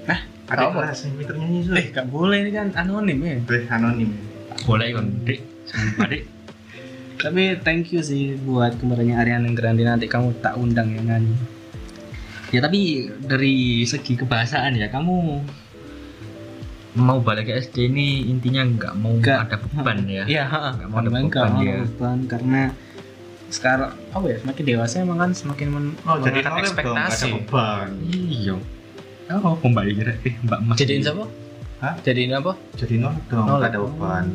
Nah, 0.06 0.20
Adik 0.48 0.64
apa? 0.66 0.80
kelas 0.82 1.00
yang 1.02 1.14
pinter 1.16 1.36
nyanyi 1.36 1.60
suruh. 1.62 1.76
Eh, 1.76 1.86
gak 1.90 2.08
boleh 2.08 2.38
ini 2.40 2.52
kan 2.52 2.68
anonim 2.74 3.18
ya. 3.20 3.36
Eh, 3.42 3.64
anonim. 3.68 4.10
Boleh 4.64 4.88
kon, 4.92 5.08
Dik. 5.22 5.40
Sama 5.66 6.08
Dik. 6.08 6.24
Tapi 7.18 7.44
thank 7.60 7.90
you 7.90 8.00
sih 8.00 8.38
buat 8.38 8.78
kemarinnya 8.78 9.18
Ariana 9.18 9.50
Grande 9.52 9.82
nanti 9.82 10.06
kamu 10.06 10.38
tak 10.38 10.56
undang 10.56 10.88
ya 10.90 11.02
nyanyi. 11.04 11.36
Ya 12.48 12.62
tapi 12.62 12.80
dari 13.20 13.56
segi 13.84 14.16
kebahasaan 14.16 14.76
ya 14.76 14.88
kamu 14.88 15.44
mau 16.96 17.20
balik 17.20 17.46
ke 17.46 17.60
SD 17.60 17.92
ini 17.92 18.26
intinya 18.26 18.64
nggak 18.64 18.94
mau 18.96 19.14
Nggak. 19.14 19.38
ada 19.44 19.58
beban 19.60 19.98
ya. 20.08 20.24
Iya. 20.26 20.44
Nggak 20.48 20.88
mau 20.88 20.98
ada 20.98 21.10
beban, 21.12 21.50
mau 21.52 21.62
ya. 21.62 21.76
beban, 21.84 22.18
karena 22.26 22.62
sekarang 23.48 23.92
apa 24.10 24.26
ya 24.28 24.38
semakin 24.40 24.64
dewasa 24.66 24.96
emang 25.02 25.18
kan 25.18 25.32
semakin 25.32 25.68
men 25.70 25.86
Oh, 26.04 26.20
jadi 26.20 26.40
dong, 26.40 26.54
ada 26.54 26.60
ekspektasi. 26.64 27.30
beban. 27.36 27.90
Iya. 28.08 28.56
Oh, 29.28 29.60
Mbak 29.60 29.84
kira 29.92 30.14
eh 30.24 30.34
Mbak 30.48 30.60
Mas. 30.64 30.78
Jadiin 30.80 31.04
siapa? 31.04 31.26
Hah? 31.84 31.94
Jadiin 32.02 32.32
apa? 32.34 32.56
Jadi 32.80 32.96
nolep 32.98 33.24
dong, 33.28 33.46
Nolep. 33.46 33.60
nggak 33.60 33.72
ada 33.76 33.80
beban. 33.84 34.26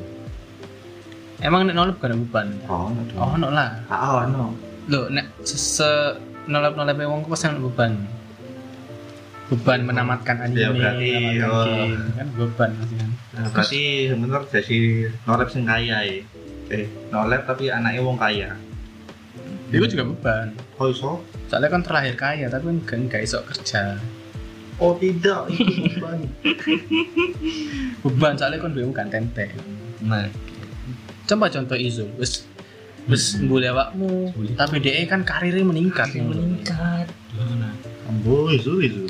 Emang 1.42 1.60
nek 1.66 1.74
nolep 1.74 1.96
gak 1.98 2.14
ada 2.14 2.16
beban. 2.20 2.48
Oh, 2.70 2.86
no. 2.86 3.02
Oh, 3.18 3.34
no 3.34 3.48
lah. 3.50 3.82
Ah, 3.90 4.22
oh, 4.22 4.30
no. 4.30 4.54
Loh, 4.86 5.10
nek 5.10 5.26
se, 5.42 5.58
se 5.58 5.88
nolep 6.46 6.78
nolep 6.78 7.02
wong 7.02 7.26
pasti 7.26 7.50
ada 7.50 7.58
beban. 7.58 7.98
Beban 9.50 9.84
menamatkan 9.84 10.38
anime, 10.38 10.60
Ya, 10.60 10.68
berarti, 10.70 11.08
menamatkan 11.12 11.50
oh. 11.50 11.64
game, 11.66 11.96
kan 12.14 12.28
beban 12.38 12.70
pasti 12.78 12.94
kan. 12.94 13.10
Nah, 13.34 13.44
berarti 13.50 13.82
bener 14.14 14.40
jadi 14.54 14.78
nolep 15.26 15.48
sing 15.50 15.64
kaya 15.66 15.96
ya. 16.06 16.14
Eh, 16.70 16.86
nolep 17.10 17.42
tapi 17.42 17.64
anaknya 17.74 18.00
wong 18.06 18.16
kaya. 18.20 18.54
Itu 19.72 19.88
juga 19.88 20.04
beban. 20.14 20.46
Oh, 20.78 20.86
iso? 20.92 21.24
Soalnya 21.50 21.68
kan 21.74 21.82
terlahir 21.82 22.14
kaya, 22.14 22.46
tapi 22.46 22.70
kan 22.86 23.08
gak 23.10 23.24
iso 23.24 23.42
kerja. 23.42 23.98
Oh, 24.80 24.96
tidak, 24.96 25.52
itu 25.52 25.68
beban. 25.84 26.18
Beban 28.02 28.32
soalnya 28.34 28.58
kan 28.58 28.72
duwe 28.72 28.88
kan 28.90 29.08
tempe. 29.08 29.52
Nah, 30.02 30.26
Coba 31.22 31.46
contoh 31.48 31.78
Izul, 31.78 32.10
wis 32.18 32.44
wis 33.06 33.38
mbule 33.38 33.70
awakmu, 33.70 34.34
Mbule. 34.34 34.58
tapi 34.58 34.82
DE 34.82 35.06
kan 35.06 35.22
karirnya 35.22 35.62
meningkat. 35.62 36.10
meningkat. 36.18 37.06
Nah, 37.38 37.72
Ambo, 38.10 38.50
isu, 38.50 38.82
isu. 38.82 39.06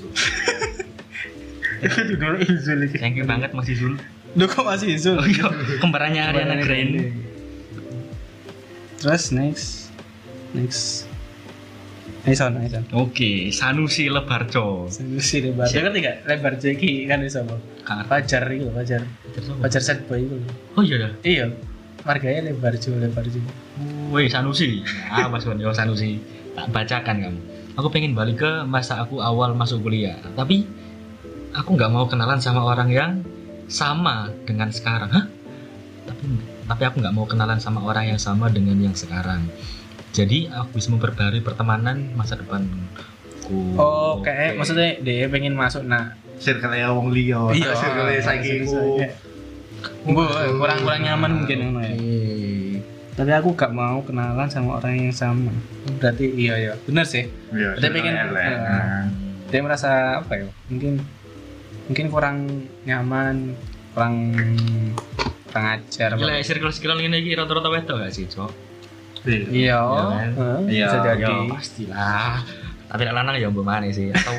Itu 1.83 2.01
dulu 2.15 2.37
Izul. 2.45 2.85
Thank 3.01 3.17
you 3.17 3.25
banget 3.25 3.57
Mas 3.57 3.67
Izul. 3.67 3.97
Lu 4.37 4.45
kok 4.45 4.65
masih 4.65 4.93
Izul? 4.93 5.17
Oh 5.21 5.27
iya, 5.29 5.49
kembarannya 5.81 6.21
Ariana 6.21 6.61
Grande. 6.61 7.13
Terus 9.01 9.33
next, 9.33 9.89
next. 10.53 11.09
Aison, 12.23 12.55
Aison. 12.63 12.87
Oke, 12.95 13.51
Sanusi 13.51 14.07
Lebarco. 14.07 14.87
Solusi 14.87 15.43
lebar. 15.43 15.67
Siap. 15.67 15.91
Ngerti 15.91 15.99
gak? 16.07 16.17
Lebar 16.31 16.55
jeki 16.55 17.11
kan 17.11 17.19
iso 17.27 17.43
apa? 17.43 17.59
Kangen. 17.83 18.07
Fajar 18.07 18.47
itu 18.47 18.71
loh, 18.71 18.75
Fajar. 18.79 19.03
Fajar 19.59 19.83
set 19.83 20.07
boy 20.07 20.23
itu. 20.23 20.39
loh. 20.39 20.79
Oh 20.79 20.83
iya 20.87 20.97
dah. 21.03 21.13
Iya. 21.27 21.45
Marganya 22.07 22.47
lebar 22.47 22.79
jo, 22.79 22.95
lebar 22.95 23.27
jo. 23.27 23.43
Woi 24.15 24.31
Sanusi. 24.31 24.87
Ah 25.11 25.27
Mas 25.27 25.43
Wan, 25.43 25.59
yo 25.59 25.75
Sanusi. 25.75 26.23
Tak 26.55 26.71
bacakan 26.71 27.17
kamu. 27.27 27.41
Aku 27.75 27.89
pengen 27.91 28.15
balik 28.15 28.39
ke 28.39 28.51
masa 28.71 29.03
aku 29.03 29.19
awal 29.19 29.59
masuk 29.59 29.83
kuliah. 29.83 30.15
Tapi 30.39 30.63
aku 31.59 31.75
nggak 31.75 31.91
mau 31.91 32.07
kenalan 32.07 32.39
sama 32.39 32.63
orang 32.63 32.87
yang 32.95 33.13
sama 33.67 34.31
dengan 34.47 34.71
sekarang. 34.71 35.11
Hah? 35.11 35.27
Tapi 36.07 36.23
tapi 36.71 36.83
aku 36.87 37.03
nggak 37.03 37.15
mau 37.19 37.27
kenalan 37.27 37.59
sama 37.59 37.83
orang 37.83 38.15
yang 38.15 38.21
sama 38.23 38.47
dengan 38.47 38.79
yang 38.79 38.95
sekarang. 38.95 39.43
Jadi 40.13 40.45
aku 40.53 40.77
bisa 40.77 40.93
memperbarui 40.93 41.41
pertemanan 41.41 42.13
masa 42.13 42.37
depanku. 42.37 42.77
Oh, 43.81 44.21
Oke. 44.21 44.29
kayak 44.29 44.61
maksudnya 44.61 45.01
dia 45.01 45.27
pengen 45.33 45.57
masuk 45.57 45.89
nah. 45.89 46.13
Circle 46.37 46.77
ya 46.77 46.93
wong 46.93 47.09
liya. 47.11 47.49
circle 47.53 48.13
saiki 48.21 48.69
ku. 48.69 49.01
Bu, 50.07 50.23
kurang-kurang 50.61 51.01
nyaman 51.03 51.43
mungkin 51.43 51.59
ngono 51.65 51.81
ya. 51.83 51.95
Tapi 53.13 53.31
aku 53.35 53.53
gak 53.53 53.73
mau 53.77 54.01
kenalan 54.05 54.49
sama 54.49 54.81
orang 54.81 55.11
yang 55.11 55.15
sama. 55.15 55.53
Berarti 56.01 56.33
iya 56.33 56.55
ya, 56.57 56.73
bener 56.87 57.05
sih. 57.05 57.29
Iya, 57.53 57.77
Dia 57.81 57.91
pengen- 57.93 58.17
circle 58.17 58.37
Nah, 58.37 59.05
Dia 59.53 59.61
merasa 59.61 59.91
apa 60.25 60.33
ya? 60.39 60.49
Mungkin 60.73 60.97
mungkin 61.89 62.07
kurang 62.09 62.37
nyaman, 62.89 63.53
kurang 63.93 64.33
kurang 65.51 65.67
ajar. 65.77 66.17
Gila, 66.17 66.41
circle-circle 66.41 67.01
ini 67.05 67.13
lagi 67.21 67.31
rata-rata 67.37 67.69
wedok 67.69 67.97
gak 68.01 68.13
sih, 68.17 68.25
Cok? 68.29 68.62
Iya, 69.23 69.47
Iya 69.49 69.79
Iya, 70.67 70.87
bisa 70.89 70.99
jadi. 71.07 71.23
Ya 71.23 71.47
pastilah. 71.49 72.35
Tapi 72.93 73.01
nek 73.09 73.15
lanang 73.17 73.35
ya 73.41 73.49
mbok 73.49 73.65
mana 73.65 73.89
sih 73.89 74.13
atau 74.13 74.35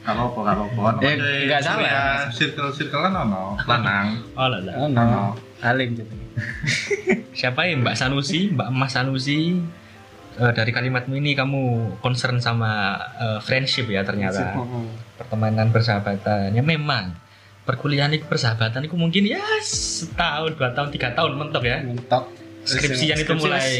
Gak 0.00 0.16
apa-apa, 0.16 0.38
gak 0.42 0.54
apa-apa. 0.56 1.04
Eh, 1.04 1.44
nggak 1.44 1.60
salah. 1.60 1.84
Ya, 1.86 2.04
circle-circle 2.32 3.00
kan 3.04 3.12
ono, 3.14 3.52
lanang. 3.68 4.06
oh 4.32 4.48
lah 4.48 4.60
lah. 4.64 4.74
Oh, 4.80 4.88
no. 4.88 5.36
Alim 5.60 5.92
gitu. 5.92 6.08
Siapa 7.36 7.68
ya 7.68 7.76
Mbak 7.76 7.94
Sanusi, 8.00 8.48
Mbak 8.48 8.68
Emas 8.72 8.96
Sanusi? 8.96 9.60
Eh, 10.40 10.52
dari 10.56 10.72
kalimatmu 10.72 11.20
ini 11.20 11.36
kamu 11.36 11.62
concern 12.00 12.40
sama 12.40 12.96
eh, 13.20 13.38
friendship 13.44 13.92
ya 13.92 14.00
ternyata 14.00 14.56
pertemanan 15.20 15.68
persahabatan 15.68 16.56
ya 16.56 16.64
memang 16.64 17.12
perkuliahan 17.68 18.08
itu 18.16 18.24
persahabatan 18.24 18.88
itu 18.88 18.96
mungkin 18.96 19.28
ya 19.28 19.42
setahun 19.60 20.56
dua 20.56 20.72
tahun 20.72 20.88
tiga 20.96 21.12
tahun 21.12 21.36
mentok 21.36 21.60
ya 21.66 21.84
Mentok. 21.84 22.24
Skripsian 22.64 23.16
itu 23.16 23.24
Skripsi 23.26 23.40
mulai 23.40 23.70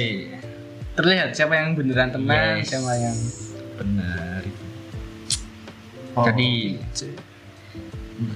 terlihat 0.94 1.28
siapa 1.32 1.54
yang 1.56 1.72
beneran 1.72 2.10
teman, 2.10 2.60
Yes. 2.60 2.72
siapa 2.72 2.92
yang 2.96 3.16
benar 3.76 4.42
Oh. 6.10 6.26
jadi 6.26 6.76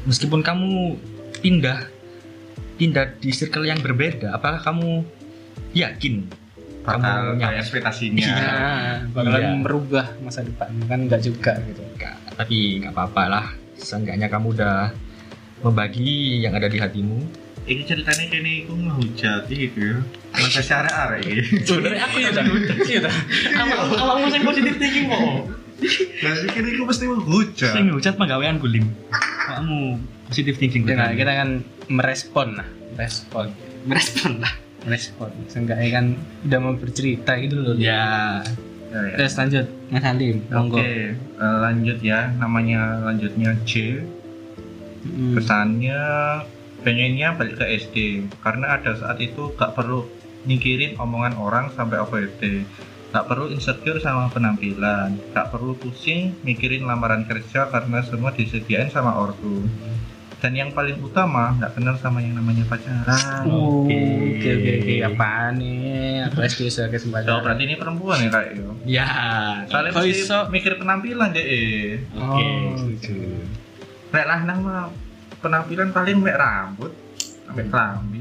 meskipun 0.06 0.40
kamu 0.40 0.96
pindah 1.42 1.90
pindah 2.78 3.18
di 3.18 3.30
circle 3.34 3.66
yang 3.66 3.82
berbeda 3.82 4.30
apakah 4.32 4.62
kamu 4.62 5.02
yakin 5.74 6.24
bakal 6.86 7.34
kamu 7.34 7.58
ekspektasinya. 7.58 8.22
Iya. 8.22 8.54
bakalan 9.10 9.42
Iya. 9.42 9.54
merubah 9.58 10.06
masa 10.22 10.46
depan 10.46 10.70
kan 10.86 11.00
enggak 11.02 11.24
juga 11.24 11.56
gitu. 11.64 11.82
Nggak, 11.96 12.14
tapi 12.36 12.56
nggak 12.80 12.92
apa-apa 12.94 13.22
lah 13.26 13.46
seenggaknya 13.74 14.30
kamu 14.30 14.54
udah 14.54 14.92
membagi 15.64 16.44
yang 16.44 16.52
ada 16.54 16.68
di 16.68 16.78
hatimu 16.78 17.24
Ini 17.64 17.82
ceritanya 17.82 18.24
kini 18.28 18.52
aku 18.64 18.72
ngehujat 18.76 19.42
gitu 19.48 19.78
ya. 19.80 19.96
Masa 20.36 20.60
syara 20.60 20.90
arek 21.08 21.24
iki. 21.24 21.64
Sebenarnya 21.64 22.04
aku 22.04 22.16
udah 22.20 22.44
iya 22.84 22.98
dah. 23.00 23.14
awal 23.56 23.78
awal 23.96 24.28
yang 24.28 24.44
positif 24.44 24.74
thinking 24.76 25.08
kok 25.08 25.48
Lah 26.20 26.34
sih 26.38 26.48
kini 26.52 26.68
aku 26.76 26.82
mesti 26.86 27.04
menghujat. 27.08 27.70
saya 27.72 27.82
ngehujat 27.82 28.14
penggawean 28.14 28.56
gulim 28.56 28.86
kamu 29.44 30.00
positif 30.28 30.54
thinking 30.56 30.84
Kita, 30.84 30.96
betul. 30.96 31.16
kita 31.20 31.32
kan 31.34 31.48
merespon 31.86 32.48
lah, 32.56 32.68
respon, 32.96 33.52
merespon 33.84 34.40
lah 34.40 34.52
merespon. 34.84 35.32
Seenggaknya 35.48 35.88
kan 35.90 36.06
udah 36.44 36.58
mau 36.60 36.74
bercerita 36.76 37.32
gitu 37.40 37.56
loh. 37.56 37.74
ya 37.76 38.40
Ya, 38.88 39.00
ya. 39.10 39.16
Terus 39.18 39.34
lanjut 39.34 39.66
Mas 39.90 40.04
Halim, 40.06 40.36
monggo. 40.46 40.78
Oke, 40.78 41.18
eh, 41.18 41.56
lanjut 41.58 41.98
ya. 41.98 42.30
Namanya 42.38 43.02
lanjutnya 43.02 43.50
C. 43.66 43.98
Mm. 45.02 45.34
Pesannya 45.34 46.00
pengennya 46.84 47.32
balik 47.32 47.56
ke 47.56 47.66
SD 47.74 47.96
karena 48.38 48.76
ada 48.76 48.92
saat 48.92 49.16
itu 49.18 49.50
gak 49.54 49.72
perlu 49.72 50.04
mikirin 50.44 50.94
omongan 50.94 51.34
orang 51.34 51.72
sampai 51.72 51.96
OVT. 51.98 52.42
Gak 53.10 53.24
perlu 53.24 53.46
insecure 53.48 53.98
sama 53.98 54.26
penampilan, 54.28 55.16
gak 55.32 55.48
perlu 55.48 55.72
pusing 55.74 56.34
mikirin 56.42 56.84
lamaran 56.84 57.24
kerja 57.24 57.66
karena 57.66 58.02
semua 58.02 58.30
disediain 58.30 58.90
sama 58.90 59.16
ortu. 59.16 59.64
Dan 60.34 60.52
yang 60.52 60.70
paling 60.70 61.00
utama, 61.00 61.56
nggak 61.56 61.72
kenal 61.72 61.96
sama 61.96 62.20
yang 62.20 62.36
namanya 62.36 62.68
pacaran. 62.68 63.48
Oh, 63.48 63.88
Oke. 63.88 63.96
Oke 64.36 64.48
oke 64.52 64.70
oke 64.76 64.94
apaan 65.00 65.56
nih? 65.56 66.28
SD 66.28 66.68
sudah 66.68 66.84
Oh, 66.84 66.92
kesempatan. 66.92 67.40
berarti 67.40 67.62
ini 67.64 67.74
perempuan 67.74 68.20
ya 68.20 68.28
kak 68.28 68.44
yo. 68.52 68.68
Ya. 68.84 69.08
Soalnya 69.64 69.96
mesti 69.96 70.20
mikir 70.52 70.76
penampilan 70.76 71.32
deh. 71.32 71.48
Oke, 72.12 72.44
Oh, 72.44 72.76
setuju. 72.76 73.40
Nek 74.12 74.24
lanang 74.28 74.58
mah 74.60 74.84
penampilan 75.44 75.92
paling 75.92 76.16
mek 76.24 76.40
rambut, 76.40 76.92
sampai 77.44 77.68
kelambi. 77.68 78.20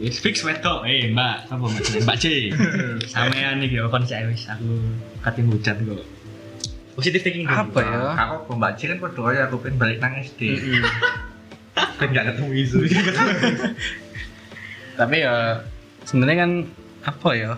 Wis 0.00 0.16
fix 0.16 0.40
wedok. 0.40 0.88
Eh, 0.88 1.12
Mbak, 1.12 1.52
apa 1.52 1.60
Mbak? 1.60 1.82
C? 1.84 1.90
Mbak 2.00 2.16
C. 2.22 2.24
Sampean 3.04 3.60
iki 3.60 3.76
kon 3.84 4.04
saya 4.08 4.24
wis 4.32 4.48
aku 4.48 4.80
kating 5.20 5.52
hujat 5.52 5.76
kok. 5.76 6.04
Positif 6.94 7.20
thinking 7.20 7.44
dulu. 7.44 7.58
Apa 7.68 7.80
ya? 7.84 8.00
Aku 8.16 8.54
pembaca 8.54 8.80
kan 8.80 8.98
berdoa 9.02 9.30
ya 9.34 9.42
aku 9.50 9.60
pengen 9.60 9.76
balik 9.76 9.98
nang 10.00 10.14
SD. 10.16 10.56
Kan 12.00 12.08
nggak 12.14 12.32
ketemu 12.32 12.50
isu. 12.64 12.78
Tapi 14.98 15.16
ya 15.20 15.66
sebenarnya 16.06 16.36
kan 16.46 16.50
apa 17.04 17.30
ya? 17.34 17.52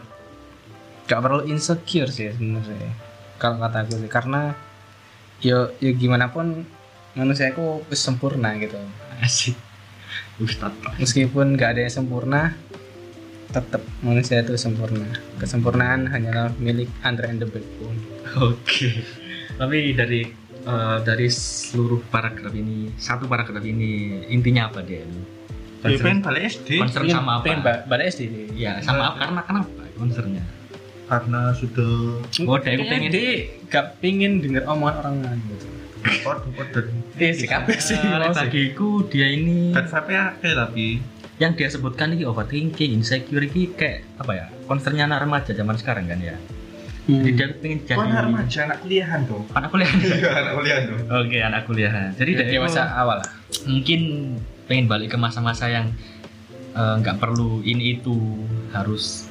Gak 1.06 1.22
perlu 1.22 1.46
insecure 1.46 2.10
sih 2.10 2.32
sebenarnya. 2.34 2.90
Kalau 3.38 3.62
kata 3.62 3.86
aku 3.86 4.00
sih 4.02 4.10
karena 4.10 4.56
yo 5.44 5.70
yo 5.78 5.92
gimana 5.94 6.32
pun 6.32 6.64
manusia 7.16 7.50
wis 7.88 7.99
sempurna 7.99 8.54
gitu. 8.56 8.76
Asik. 9.18 9.56
Ustad. 10.37 10.73
Meskipun 10.96 11.56
gak 11.56 11.75
ada 11.75 11.80
yang 11.82 11.94
sempurna, 11.94 12.52
tetap 13.49 13.80
manusia 13.99 14.44
itu 14.44 14.52
sempurna. 14.54 15.08
Kesempurnaan 15.40 16.06
hanyalah 16.06 16.52
milik 16.56 16.92
Andre 17.00 17.32
and 17.32 17.40
the 17.40 17.49
Backbone. 17.49 17.96
Oke. 18.38 19.00
Tapi 19.56 19.96
dari 19.96 20.28
eh, 20.61 20.99
dari 21.00 21.26
seluruh 21.26 22.04
paragraf 22.06 22.52
ini, 22.52 22.92
satu 22.94 23.25
paragraf 23.25 23.64
ini 23.64 24.20
intinya 24.28 24.68
apa 24.68 24.85
dia? 24.85 25.00
Ya 25.87 25.96
pengen 25.96 26.18
balik 26.18 26.50
SD 26.50 26.82
Concern 26.82 27.06
Pengen- 27.06 27.14
sama 27.14 27.30
apa? 27.38 27.44
pengen 27.46 27.61
ba- 27.62 27.82
balik 27.87 28.11
SD. 28.11 28.50
Ya, 28.58 28.82
sama 28.82 29.14
apa? 29.14 29.25
Karena 29.25 29.40
kenapa 29.42 29.82
concernnya? 29.96 30.44
karena 31.06 31.54
sudah 31.54 32.18
Oh, 32.42 32.58
dia 32.58 32.75
pengen 32.82 33.14
dia 33.14 33.46
gak 33.70 34.02
pingin 34.02 34.42
denger 34.42 34.66
omongan 34.66 34.94
orang 34.99 35.16
lain 35.23 35.38
gitu. 35.46 35.66
Pot 36.22 36.38
pot 36.52 36.68
dan 36.70 36.86
Iya 37.16 37.32
sih, 37.32 37.48
kabeh 37.48 37.76
sih. 37.76 37.96
Eh, 37.96 38.32
bagiku 38.32 39.04
dia 39.06 39.26
ini 39.26 39.72
dan 39.72 39.86
vape 39.86 40.12
akeh 40.12 40.52
tapi 40.52 40.86
yang 41.36 41.52
dia 41.52 41.68
sebutkan 41.68 42.12
ini 42.12 42.25
overthinking, 42.25 42.96
insecure 42.96 43.44
ini 43.44 43.68
kayak 43.72 44.04
apa 44.16 44.32
ya? 44.32 44.46
Concernnya 44.64 45.04
anak 45.04 45.25
remaja 45.25 45.52
zaman 45.52 45.76
sekarang 45.76 46.08
kan 46.08 46.20
ya. 46.20 46.36
Jadi 47.06 47.30
dia 47.32 47.46
pengen 47.54 47.78
jadi 47.86 47.94
Kok 47.94 48.04
anak 48.04 48.22
remaja 48.25 48.58
anak 48.66 48.78
kuliahan 48.82 49.20
dong. 49.25 49.44
anak 49.54 49.68
kuliah. 49.70 49.90
Iya 50.16 50.30
anak 50.34 50.52
kuliahan 50.58 50.82
dong. 50.84 51.00
Oke, 51.06 51.38
anak 51.38 51.62
kuliahan. 51.64 52.08
Jadi 52.18 52.30
dia 52.34 52.58
masa 52.58 52.82
awal 52.92 53.22
lah. 53.22 53.28
mungkin 53.62 54.00
pengen 54.66 54.86
balik 54.90 55.14
ke 55.14 55.18
masa-masa 55.18 55.70
yang 55.70 55.86
eh, 56.72 56.94
nggak 56.98 57.16
perlu 57.16 57.62
ini 57.62 57.96
itu 57.96 58.16
harus 58.75 59.30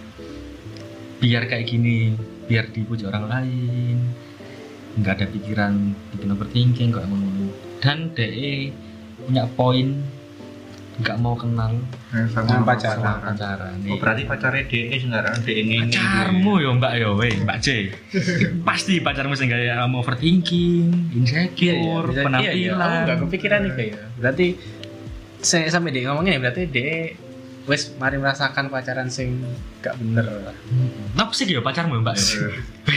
biar 1.19 1.45
kayak 1.45 1.67
gini 1.67 2.15
biar 2.45 2.69
dipuji 2.69 3.03
orang 3.03 3.25
lain 3.27 3.97
nggak 4.95 5.13
ada 5.13 5.25
pikiran 5.27 5.73
bikin 6.09 6.29
overthinking 6.29 6.89
kok 6.89 7.03
emang 7.03 7.51
dan 7.77 8.09
DE 8.11 8.71
punya 9.17 9.43
poin 9.49 9.99
nggak 10.95 11.17
mau 11.17 11.35
kenal 11.35 11.75
Yang 12.09 12.31
Sama 12.31 12.63
pacaran. 12.63 13.03
sama 13.03 13.19
pacaran 13.21 13.75
Oh 13.85 13.97
berarti 13.97 14.23
pacarnya 14.23 14.63
DE 14.63 14.95
sekarang 14.97 15.35
DE 15.41 15.53
ini. 15.57 15.77
pacarmu 15.83 16.53
yo 16.57 16.69
mbak 16.73 16.93
yo 16.95 17.09
weh 17.13 17.35
mbak 17.37 17.59
C 17.59 17.91
pasti 18.63 18.99
pacarmu 18.99 19.33
sih 19.33 19.45
kayak 19.45 19.75
mau 19.85 19.99
overthinking 19.99 21.11
insecure 21.11 22.07
bisa- 22.07 22.23
penampilan 22.23 22.47
Iya, 22.47 22.51
iya. 22.55 22.71
Aku 22.73 22.97
gak 23.03 23.17
kepikiran 23.21 23.59
nih 23.61 23.73
kayak. 23.73 23.97
Berarti 24.15 24.47
saya 25.37 25.67
sampai 25.67 25.91
dia 25.91 26.07
ngomongin 26.07 26.31
ya 26.31 26.41
berarti 26.41 26.63
dia 26.65 27.11
wes 27.65 27.93
mari 27.97 28.21
merasakan 28.21 28.69
pacaran 28.69 29.09
sing 29.09 29.41
gak 29.81 29.97
bener 29.97 30.25
lah. 30.25 30.55
Apa 31.17 31.33
sih 31.33 31.49
ya 31.49 31.61
pacarmu 31.65 32.01
mbak? 32.01 32.17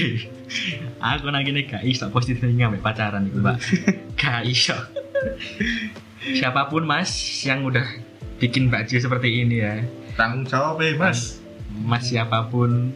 Aku 1.16 1.28
nang 1.32 1.44
gini 1.44 1.64
gak 1.64 1.84
iso 1.84 2.08
positif 2.12 2.44
ngambil 2.44 2.80
pacaran 2.84 3.28
itu 3.28 3.40
mbak. 3.40 3.56
Gak 4.20 4.44
iso. 4.44 4.76
Siapa 6.20 6.68
pun 6.68 6.84
mas 6.84 7.10
yang 7.46 7.62
udah 7.64 7.86
bikin 8.42 8.70
Mbak 8.70 8.90
J 8.90 9.06
seperti 9.06 9.42
ini 9.42 9.62
ya, 9.62 9.82
Tanggung 10.18 10.46
jawab 10.46 10.82
ya 10.82 10.94
mas. 10.98 11.38
mas 11.70 12.10
siapa 12.10 12.50
pun 12.50 12.90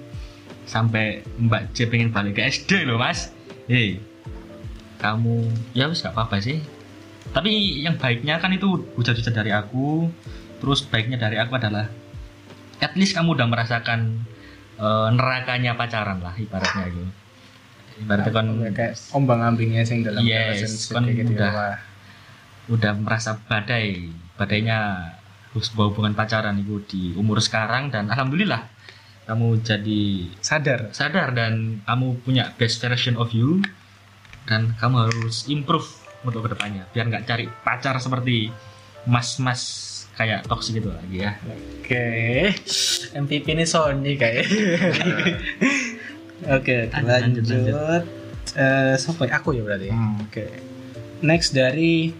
sampai 0.66 1.22
Mbak 1.38 1.74
J 1.74 1.86
pengen 1.86 2.10
balik 2.10 2.38
ke 2.38 2.42
SD 2.46 2.86
loh 2.86 2.98
mas. 2.98 3.30
Hei, 3.70 4.02
kamu 4.98 5.46
ya 5.74 5.86
wis 5.86 6.02
gak 6.02 6.14
apa-apa 6.14 6.42
sih. 6.42 6.58
Tapi 7.30 7.82
yang 7.82 7.96
baiknya 7.96 8.42
kan 8.42 8.50
itu 8.50 8.86
hujat-hujat 8.98 9.34
dari 9.34 9.54
aku. 9.54 10.10
Terus 10.62 10.86
baiknya 10.86 11.18
dari 11.18 11.42
aku 11.42 11.58
adalah 11.58 11.90
at 12.78 12.94
least 12.94 13.18
kamu 13.18 13.34
udah 13.34 13.50
merasakan 13.50 14.22
eh, 14.78 15.08
nerakanya 15.10 15.74
pacaran 15.74 16.22
lah 16.22 16.34
ibaratnya 16.38 16.86
gitu. 16.86 17.10
Ibaratnya 18.06 18.32
kan 18.32 18.46
kayak 18.70 18.92
ombang 19.10 19.42
ambingnya 19.42 19.82
sing 19.82 20.06
dalam 20.06 20.22
Yes, 20.22 20.88
kan 20.88 21.02
kayak 21.02 21.26
gitu 21.26 21.34
udah. 21.34 21.50
ya. 21.50 21.58
Wah. 21.58 21.78
udah 22.70 22.94
merasa 22.94 23.34
badai, 23.50 24.06
badainya 24.38 25.10
sebuah 25.50 25.92
hubungan 25.92 26.14
pacaran 26.14 26.56
itu 26.56 26.78
di 26.88 27.02
umur 27.18 27.42
sekarang 27.42 27.90
dan 27.92 28.08
alhamdulillah 28.08 28.64
kamu 29.26 29.60
jadi 29.60 30.02
sadar. 30.40 30.94
sadar 30.94 31.34
dan 31.34 31.82
kamu 31.84 32.22
punya 32.22 32.54
best 32.56 32.78
version 32.80 33.18
of 33.18 33.34
you 33.34 33.60
dan 34.46 34.72
kamu 34.78 35.10
harus 35.10 35.44
improve 35.50 35.84
untuk 36.22 36.46
ke 36.46 36.54
depannya 36.54 36.86
biar 36.94 37.10
nggak 37.10 37.26
cari 37.26 37.50
pacar 37.66 37.98
seperti 37.98 38.48
mas-mas 39.04 39.91
kayak 40.12 40.44
toxic 40.44 40.76
gitu 40.76 40.88
lagi 40.88 41.16
ya 41.20 41.32
Oke. 41.82 42.04
MVP 43.12 43.44
ini 43.52 43.64
Sony 43.64 44.12
kayak. 44.16 44.44
Oke, 46.56 46.88
Lanjut, 46.90 47.44
lanjut. 47.44 47.44
lanjut, 47.44 48.04
Eh, 48.52 48.92
siapa 48.96 49.24
ya? 49.24 49.38
Aku 49.38 49.52
ya 49.52 49.60
berarti. 49.62 49.88
Hmm. 49.88 50.16
Oke. 50.18 50.44
Next 51.20 51.52
dari 51.52 52.10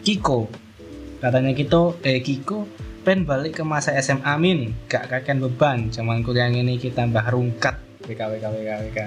Kiko. 0.00 0.46
Katanya 1.18 1.50
Kiko, 1.52 1.98
eh 2.00 2.20
Kiko 2.20 2.64
pengen 3.02 3.22
balik 3.22 3.58
ke 3.58 3.62
masa 3.62 3.94
SMA 3.96 4.34
min, 4.36 4.74
gak 4.86 5.06
kakean 5.06 5.38
beban, 5.38 5.90
zaman 5.90 6.20
kuliah 6.20 6.46
ini 6.46 6.74
kita 6.74 7.02
tambah 7.02 7.22
rungkat 7.26 7.74
WK 8.02 8.18
WK 8.18 8.44
WK 8.46 8.70
WK. 8.82 8.98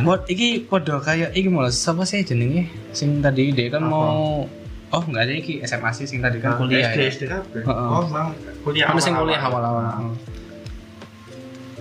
Buat 0.00 0.26
iki 0.26 0.62
podo 0.62 0.98
kayak 0.98 1.30
iki 1.32 1.46
malah 1.46 1.70
siapa 1.70 2.02
sih 2.02 2.22
jenenge? 2.22 2.66
Sing 2.90 3.18
tadi 3.18 3.50
dia 3.50 3.70
kan 3.70 3.82
Apa? 3.82 3.90
mau 3.90 4.46
Oh 4.94 5.02
enggak 5.02 5.26
ada 5.26 5.34
iki 5.34 5.54
SMA 5.66 5.90
sih 5.90 6.06
sing 6.06 6.22
tadi 6.22 6.38
kan 6.38 6.54
kuliah 6.54 6.94
SD 6.94 6.98
ya. 7.02 7.10
SD 7.10 7.22
kabeh. 7.26 7.62
Oh 7.66 8.06
mang 8.06 8.30
kuliah. 8.62 8.86
Kan 8.86 9.02
sing 9.02 9.18
kuliah 9.18 9.42
awal-awal. 9.42 10.14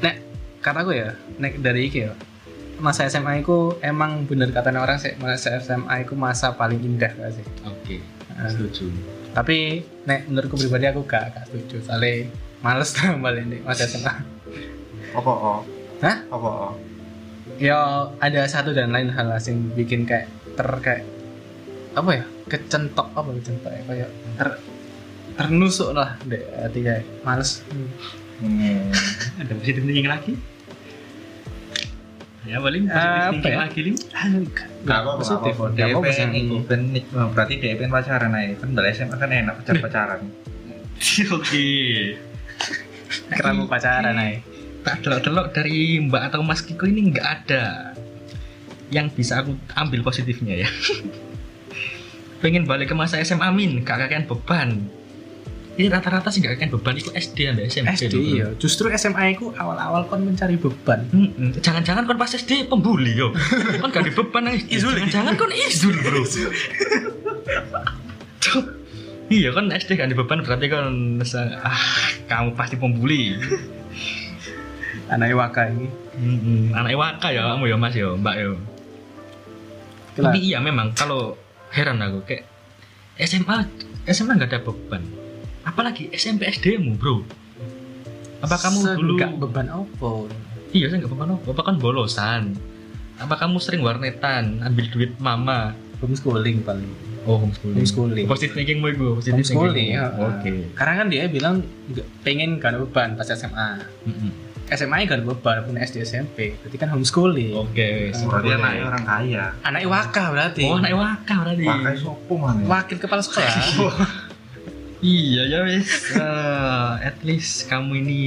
Nek 0.02 0.16
kataku 0.66 0.98
ya, 0.98 1.14
nek 1.38 1.62
dari 1.62 1.86
iki 1.94 2.10
ya. 2.10 2.14
Masa 2.82 3.06
SMA 3.06 3.46
itu 3.46 3.78
emang 3.86 4.26
bener 4.26 4.50
katanya 4.50 4.82
orang 4.82 4.98
sih 4.98 5.14
masa 5.22 5.62
SMA 5.62 6.04
itu 6.04 6.18
masa 6.18 6.58
paling 6.58 6.82
indah 6.82 7.14
gak 7.14 7.38
sih? 7.38 7.46
oke 7.62 7.98
Nah, 8.34 8.50
setuju 8.50 8.90
tapi 9.34 9.86
nek 10.10 10.26
menurutku 10.26 10.58
pribadi 10.58 10.90
aku 10.90 11.06
gak, 11.06 11.38
gak 11.38 11.46
setuju 11.50 11.86
soalnya 11.86 12.34
males 12.66 12.92
lah 12.98 13.14
balik 13.22 13.62
masa 13.62 13.86
SMA 13.86 14.14
Apa 15.14 15.30
oh? 15.30 15.62
Hah? 16.02 16.18
Apa 16.34 16.50
oh? 16.50 16.74
ya 17.62 18.10
ada 18.18 18.42
satu 18.50 18.74
dan 18.74 18.90
lain 18.90 19.14
hal 19.14 19.30
yang 19.30 19.58
bikin 19.78 20.10
kayak 20.10 20.26
ter 20.58 20.70
kayak 20.82 21.06
apa 21.94 22.10
ya 22.12 22.24
kecentok 22.48 23.08
apa 23.14 23.30
kecentok 23.38 23.70
ya 23.70 23.82
kayak 23.86 24.10
ter 24.36 24.50
ternusuk 25.34 25.90
lah 25.94 26.18
deh 26.26 26.42
hati 26.56 26.80
kayak 26.82 27.04
males 27.22 27.62
Hmm. 28.34 28.92
ada 29.40 29.54
positif 29.56 29.80
thinking 29.80 30.10
lagi 30.10 30.36
ya 32.44 32.60
paling 32.60 32.92
positif 32.92 33.40
Apa 33.40 33.48
ya? 33.48 33.58
lagi 33.64 33.80
lim 33.80 33.96
Gak 34.84 34.98
apa 35.00 35.12
positif 35.16 35.54
apa. 35.56 35.66
Gak 35.72 35.78
Dia 35.80 35.96
pengen 35.96 36.30
sih. 36.30 36.42
itu 36.44 36.56
ben 36.60 36.82
oh, 37.16 37.30
berarti 37.32 37.54
dia 37.56 37.78
pengen 37.80 37.94
pacaran 37.94 38.36
aja. 38.36 38.54
Kan 38.60 38.70
balik 38.76 39.00
SMA 39.00 39.16
kan 39.16 39.32
enak 39.32 39.54
pacar 39.64 39.76
pacaran. 39.80 40.20
oke 41.32 41.68
keramu 43.30 43.64
pacaran 43.66 44.18
aja 44.18 44.44
tak 44.84 44.96
delok-delok 45.00 45.48
dari 45.56 46.04
Mbak 46.04 46.24
atau 46.28 46.44
Mas 46.44 46.60
Kiko 46.60 46.84
ini 46.84 47.16
nggak 47.16 47.28
ada 47.48 47.96
yang 48.92 49.08
bisa 49.08 49.40
aku 49.40 49.56
ambil 49.74 50.04
positifnya 50.04 50.68
ya. 50.68 50.70
Pengen 52.44 52.68
balik 52.68 52.92
ke 52.92 52.96
masa 52.96 53.24
SMA 53.24 53.48
min, 53.56 53.88
gak 53.88 54.04
kakean 54.04 54.28
beban. 54.28 54.84
Ini 55.80 55.88
rata-rata 55.88 56.28
sih 56.28 56.44
gak 56.44 56.60
kakean 56.60 56.76
beban 56.76 57.00
itu 57.00 57.08
SD 57.16 57.48
sampai 57.48 57.64
SMP. 57.72 57.88
SD 57.96 58.04
dulu. 58.12 58.24
iya 58.28 58.48
justru 58.60 58.92
SMA 59.00 59.32
ku 59.40 59.56
awal-awal 59.56 60.04
kon 60.12 60.28
mencari 60.28 60.60
beban 60.60 61.08
Mm-mm. 61.16 61.56
Jangan-jangan 61.64 62.04
kon 62.04 62.20
pas 62.20 62.36
SD 62.36 62.68
pembuli 62.68 63.16
yo. 63.16 63.32
kon 63.82 63.96
gak 63.96 64.04
ada 64.04 64.12
beban 64.12 64.52
aja. 64.52 64.60
Izul. 64.68 65.00
Jangan-jangan 65.00 65.40
kon 65.40 65.52
izul 65.56 65.96
bro. 66.04 66.24
Iya 69.32 69.56
kan 69.56 69.72
SD 69.72 69.96
gak 69.96 70.12
ada 70.12 70.20
beban 70.20 70.44
berarti 70.44 70.68
kon 70.68 71.24
ah 71.64 71.80
kamu 72.28 72.60
pasti 72.60 72.76
pembuli. 72.76 73.40
anak 75.12 75.36
waka 75.36 75.70
ini 75.70 75.88
anak 76.74 76.96
waka 76.96 77.28
ya 77.30 77.42
kamu 77.54 77.64
ya 77.70 77.78
mas 77.78 77.94
ya 77.94 78.10
mbak 78.16 78.36
ya 78.40 78.50
tapi 80.14 80.40
iya 80.42 80.58
memang 80.64 80.94
kalau 80.94 81.36
heran 81.74 81.98
aku 82.06 82.22
kayak 82.30 82.46
SMA 83.18 83.66
SMA 84.06 84.38
nggak 84.38 84.50
ada 84.54 84.60
beban. 84.62 85.04
Apalagi 85.66 86.14
SMP 86.14 86.46
SD 86.54 86.78
mu 86.78 86.94
bro. 86.94 87.26
Apa 88.46 88.60
kamu 88.60 88.80
dulu 89.00 89.14
Seenggak 89.18 89.34
beban 89.42 89.68
apa? 89.74 90.12
Iya 90.70 90.86
saya 90.94 90.98
nggak 91.02 91.12
beban 91.18 91.30
apa. 91.34 91.46
Apa 91.50 91.62
kan 91.66 91.76
bolosan. 91.82 92.44
Apa 93.18 93.36
kamu 93.42 93.58
sering 93.58 93.82
warnetan 93.82 94.62
ambil 94.62 94.86
duit 94.94 95.18
mama? 95.18 95.74
Homeschooling 96.04 96.62
paling. 96.62 96.92
Oh 97.24 97.40
homeschooling. 97.40 97.80
Homeschooling. 97.80 98.26
positive 98.28 98.54
thinking 98.60 98.78
mau 98.84 98.92
gue 98.92 99.12
positive 99.18 99.40
homeschooling 99.40 99.74
thinking 99.74 99.98
ya. 99.98 100.12
Oke. 100.20 100.52
Karena 100.76 100.94
kan 101.00 101.08
dia 101.10 101.24
bilang 101.32 101.56
nggak 101.90 102.08
pengen 102.22 102.60
gak 102.60 102.76
ada 102.76 102.84
beban 102.84 103.16
pas 103.18 103.26
SMA 103.32 103.82
Mm-mm. 104.06 104.53
SMA 104.74 105.04
gak 105.04 105.18
ada 105.18 105.26
beban 105.26 105.58
pun 105.62 105.76
SD 105.76 106.04
SMP 106.04 106.58
berarti 106.58 106.78
kan 106.78 106.90
homeschooling 106.90 107.54
oke 107.54 107.74
wes. 107.76 108.18
Berarti 108.22 108.50
anaknya 108.52 108.84
orang 108.86 109.04
kaya. 109.04 109.44
anak 109.62 109.82
waka 109.86 110.24
berarti 110.30 110.62
oh 110.66 110.78
anak 110.78 110.94
waka 110.94 111.36
berarti 111.42 111.64
Pakai 111.64 111.96
sopo 111.96 112.34
mana? 112.36 112.64
wakil 112.64 112.98
kepala 112.98 113.22
sekolah 113.22 113.50
Iya 115.04 115.44
ya 115.46 115.60
wes. 115.64 116.16
Eh, 116.16 116.92
at 117.04 117.20
least 117.22 117.68
kamu 117.68 118.00
ini 118.00 118.22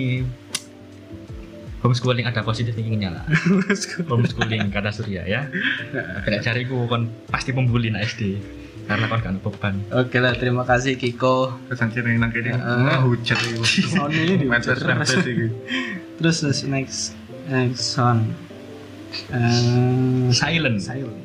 homeschooling 1.80 2.26
ada 2.26 2.42
positif 2.42 2.74
thinkingnya 2.74 3.16
lah. 3.16 3.24
homeschooling 4.10 4.68
kata 4.68 4.92
Surya 4.92 5.24
ya. 5.24 5.48
Tidak 6.20 6.40
cariku 6.42 6.84
kon 6.84 7.08
pasti 7.26 7.50
pembuli 7.50 7.88
nak 7.88 8.04
SD 8.06 8.36
karena 8.86 9.06
kan 9.18 9.34
beban. 9.42 9.74
Oke 9.90 10.22
lah, 10.22 10.32
terima 10.38 10.62
kasih 10.62 10.94
Kiko. 10.94 11.50
Kesan 11.66 11.90
ciri 11.90 12.14
nang 12.16 12.30
kene. 12.30 12.54
Heeh. 12.54 12.78
Wah, 12.86 13.02
hujan 13.02 13.38
iki. 13.38 13.82
Sound 13.92 14.14
ini 14.14 14.46
Medsos 14.46 14.80
medsos 14.86 15.26
iki. 15.26 15.50
Terus 16.22 16.36
terus 16.40 16.60
next 16.64 17.12
next 17.50 17.82
sound. 17.98 18.30
Eh, 19.30 20.30
Silent. 20.30 20.78
silent. 20.82 21.18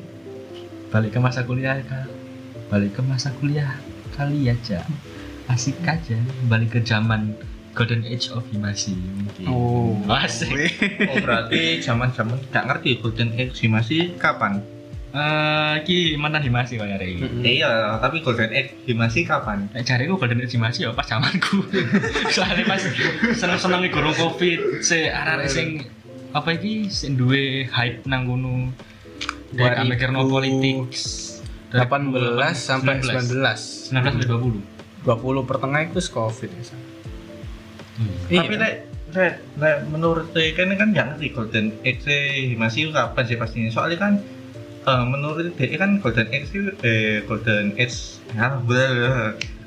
Balik 0.90 1.16
ke 1.16 1.18
masa 1.22 1.46
kuliah 1.46 1.78
kak. 1.86 2.10
Balik 2.68 2.98
ke 2.98 3.00
masa 3.06 3.30
kuliah 3.38 3.78
kali 4.18 4.50
aja. 4.50 4.82
Asik 5.46 5.78
aja. 5.86 6.18
Balik 6.50 6.76
ke 6.76 6.80
zaman 6.82 7.34
golden 7.72 8.04
age 8.04 8.28
of 8.34 8.44
himasi 8.52 8.92
mungkin. 8.96 9.46
Oh. 9.48 9.96
Asik. 10.10 10.50
Oh, 11.08 11.16
berarti 11.24 11.80
zaman-zaman 11.80 12.36
gak 12.52 12.68
ngerti 12.68 13.00
Golden 13.00 13.32
Age 13.32 13.64
masih 13.68 14.12
kapan? 14.20 14.60
Eh, 15.12 15.74
ki 15.84 16.16
mana 16.16 16.40
himasi 16.40 16.80
kok 16.80 16.88
ya 16.88 16.96
Rey? 16.96 17.20
Mm-mm. 17.20 17.44
Iya, 17.44 18.00
tapi 18.00 18.24
Golden 18.24 18.48
Age 18.48 18.96
masih 18.96 19.28
kapan? 19.28 19.68
Nek 19.76 19.84
cari 19.84 20.08
gue 20.08 20.16
golden 20.16 20.40
age 20.40 20.56
masih 20.56 20.88
ya 20.88 20.90
pas 20.96 21.04
zamanku. 21.04 21.68
Soalnya 22.34 22.64
pas 22.64 22.80
seneng-seneng 23.36 23.92
gurung 23.92 24.16
covid, 24.16 24.80
se 24.80 25.12
arek 25.12 25.52
sing 25.52 25.84
apa 26.32 26.56
iki 26.56 26.88
sing 26.88 27.20
duwe 27.20 27.68
hype 27.68 28.08
nang 28.08 28.24
kono. 28.24 28.72
Dari 29.52 29.84
2000 29.84 29.92
mikirno 29.92 30.20
politik. 30.32 30.96
18 31.76 31.84
sampai 32.56 33.04
19. 33.04 33.36
19 33.36 33.92
sampai 33.92 34.24
20. 34.24 35.04
20 35.04 35.48
pertengah 35.48 35.80
itu 35.92 36.00
Covid 36.08 36.50
ya. 36.56 36.64
Iya. 38.32 38.40
Tapi 38.48 38.54
lek 38.56 38.74
lek 39.60 39.76
menurut 39.92 40.32
saya 40.32 40.56
kan 40.56 40.72
kan 40.72 40.88
gak 40.96 41.06
ngerti 41.12 41.26
Golden 41.36 41.66
Age 41.84 42.56
masih 42.56 42.96
kapan 42.96 43.24
sih 43.28 43.36
pastinya. 43.36 43.68
Soalnya 43.68 44.00
kan 44.00 44.12
eh, 44.82 45.04
menurut 45.04 45.46
dia 45.52 45.76
kan 45.76 45.98
Golden 45.98 46.28
Age 46.28 46.46
itu, 46.48 46.60
eh 46.82 47.22
Golden 47.22 47.74
Age 47.74 47.96
ya, 48.32 48.46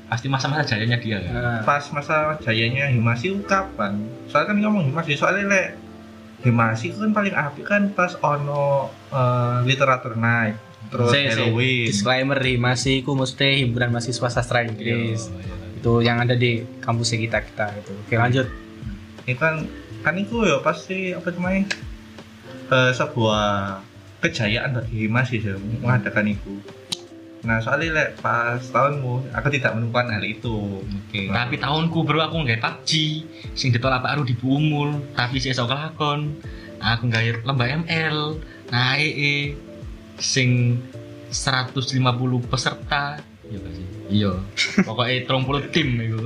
Pasti 0.06 0.30
masa-masa 0.30 0.62
jayanya 0.64 1.02
dia 1.02 1.18
kan. 1.18 1.32
Nah, 1.34 1.60
pas 1.66 1.82
masa 1.90 2.38
jayanya 2.38 2.86
Himasi 2.86 3.42
kapan? 3.42 4.06
Soalnya 4.30 4.54
kan 4.54 4.56
ngomong 4.60 4.86
Himasi, 4.86 5.18
soalnya 5.18 5.50
lek 5.50 5.68
Himasi 6.42 6.94
kan 6.94 7.10
paling 7.10 7.34
apik 7.34 7.66
kan 7.66 7.90
pas 7.90 8.14
ono 8.16 8.86
eh, 9.10 9.58
literatur 9.64 10.14
night, 10.14 10.54
terus 10.88 11.10
saya- 11.10 11.34
Halloween. 11.34 11.90
disclaimer 11.90 12.38
nih, 12.38 12.54
masih 12.54 13.02
ku 13.02 13.18
mesti 13.18 13.66
hiburan 13.66 13.90
mahasiswa 13.90 14.28
sastra 14.30 14.62
Inggris. 14.62 15.26
Itu 15.74 15.98
yang 16.00 16.22
ada 16.22 16.38
di 16.38 16.62
kampus 16.78 17.10
kita 17.12 17.42
kita 17.42 17.74
itu. 17.74 17.90
Oke, 17.98 18.14
lanjut. 18.14 18.46
Itu 19.24 19.34
kan 19.36 19.66
kan 20.06 20.14
itu 20.14 20.38
ya 20.44 20.62
pasti 20.62 21.10
apa 21.10 21.34
namanya 21.34 21.66
eh, 22.68 22.90
sebuah 22.92 23.82
kejayaan 24.26 24.76
bagi 24.76 25.06
Himasi 25.06 25.40
sih 25.40 25.54
mengadakan 25.80 26.34
itu. 26.34 26.58
Nah 27.46 27.62
soalnya 27.62 27.94
lek 27.94 28.08
pas 28.18 28.58
tahunmu 28.58 29.30
aku 29.30 29.48
tidak 29.54 29.78
menemukan 29.78 30.10
hal 30.10 30.24
itu. 30.26 30.82
Oke. 30.82 31.30
Tapi 31.30 31.54
tahunku 31.62 31.98
bro 32.02 32.18
aku 32.26 32.42
nggak 32.42 32.58
PUBG, 32.58 32.90
sing 33.54 33.70
ditolak 33.70 34.02
Pak 34.02 34.18
Rudi 34.18 34.34
Bumul, 34.34 34.98
tapi 35.14 35.38
sih 35.38 35.54
esok 35.54 35.70
lakon. 35.70 36.34
Aku 36.82 37.08
nggak 37.08 37.46
lomba 37.46 37.70
ML, 37.72 38.36
nah 38.68 39.00
EE, 39.00 39.56
sing 40.20 40.76
150 41.32 41.96
peserta, 42.46 43.16
iya 43.48 43.58
sih? 43.72 43.86
Iya. 44.12 44.32
Pokoknya 44.84 45.24
30 45.24 45.72
tim 45.74 45.88
itu. 45.98 46.20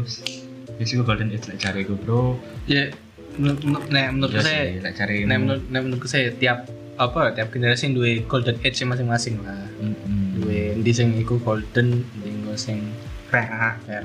Jadi 0.81 0.91
gue 0.97 1.05
golden 1.05 1.31
age 1.31 1.47
lek 1.53 1.59
cari 1.61 1.81
gue 1.85 1.99
bro. 2.01 2.35
Ya 2.65 2.89
menurut 3.37 3.63
menurut, 3.63 3.87
nah, 3.93 4.09
menurut 4.11 4.33
Iya 4.33 4.43
saya 4.43 4.65
sih, 4.65 4.81
lek 4.83 4.95
cari. 4.97 5.17
nah, 5.29 5.37
menurut 5.39 5.65
nah, 5.69 5.81
menurut 5.85 6.09
saya 6.09 6.29
tiap 6.35 6.67
apa 6.97 7.33
tiap 7.37 7.53
generasi 7.55 7.93
duwe 7.93 8.25
golden 8.27 8.57
age 8.65 8.83
masing-masing 8.83 9.39
lah. 9.45 9.69
Mm-mm. 9.79 10.41
Duwe 10.41 10.75
endi 10.79 10.93
sing 10.95 11.15
iku 11.21 11.39
golden, 11.41 12.03
endi 12.19 12.29
engko 12.31 12.55
sing 12.57 12.91
perak 13.31 13.79
heeh 13.87 14.05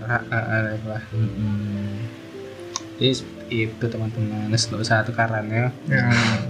lah. 0.86 1.02
Mm-mm. 1.14 1.98
Jadi 2.96 3.12
itu 3.46 3.86
teman-teman, 3.86 4.50
nes 4.50 4.66
nggak 4.66 4.82
usah 4.82 5.06
tukaran 5.06 5.46
ya. 5.52 5.70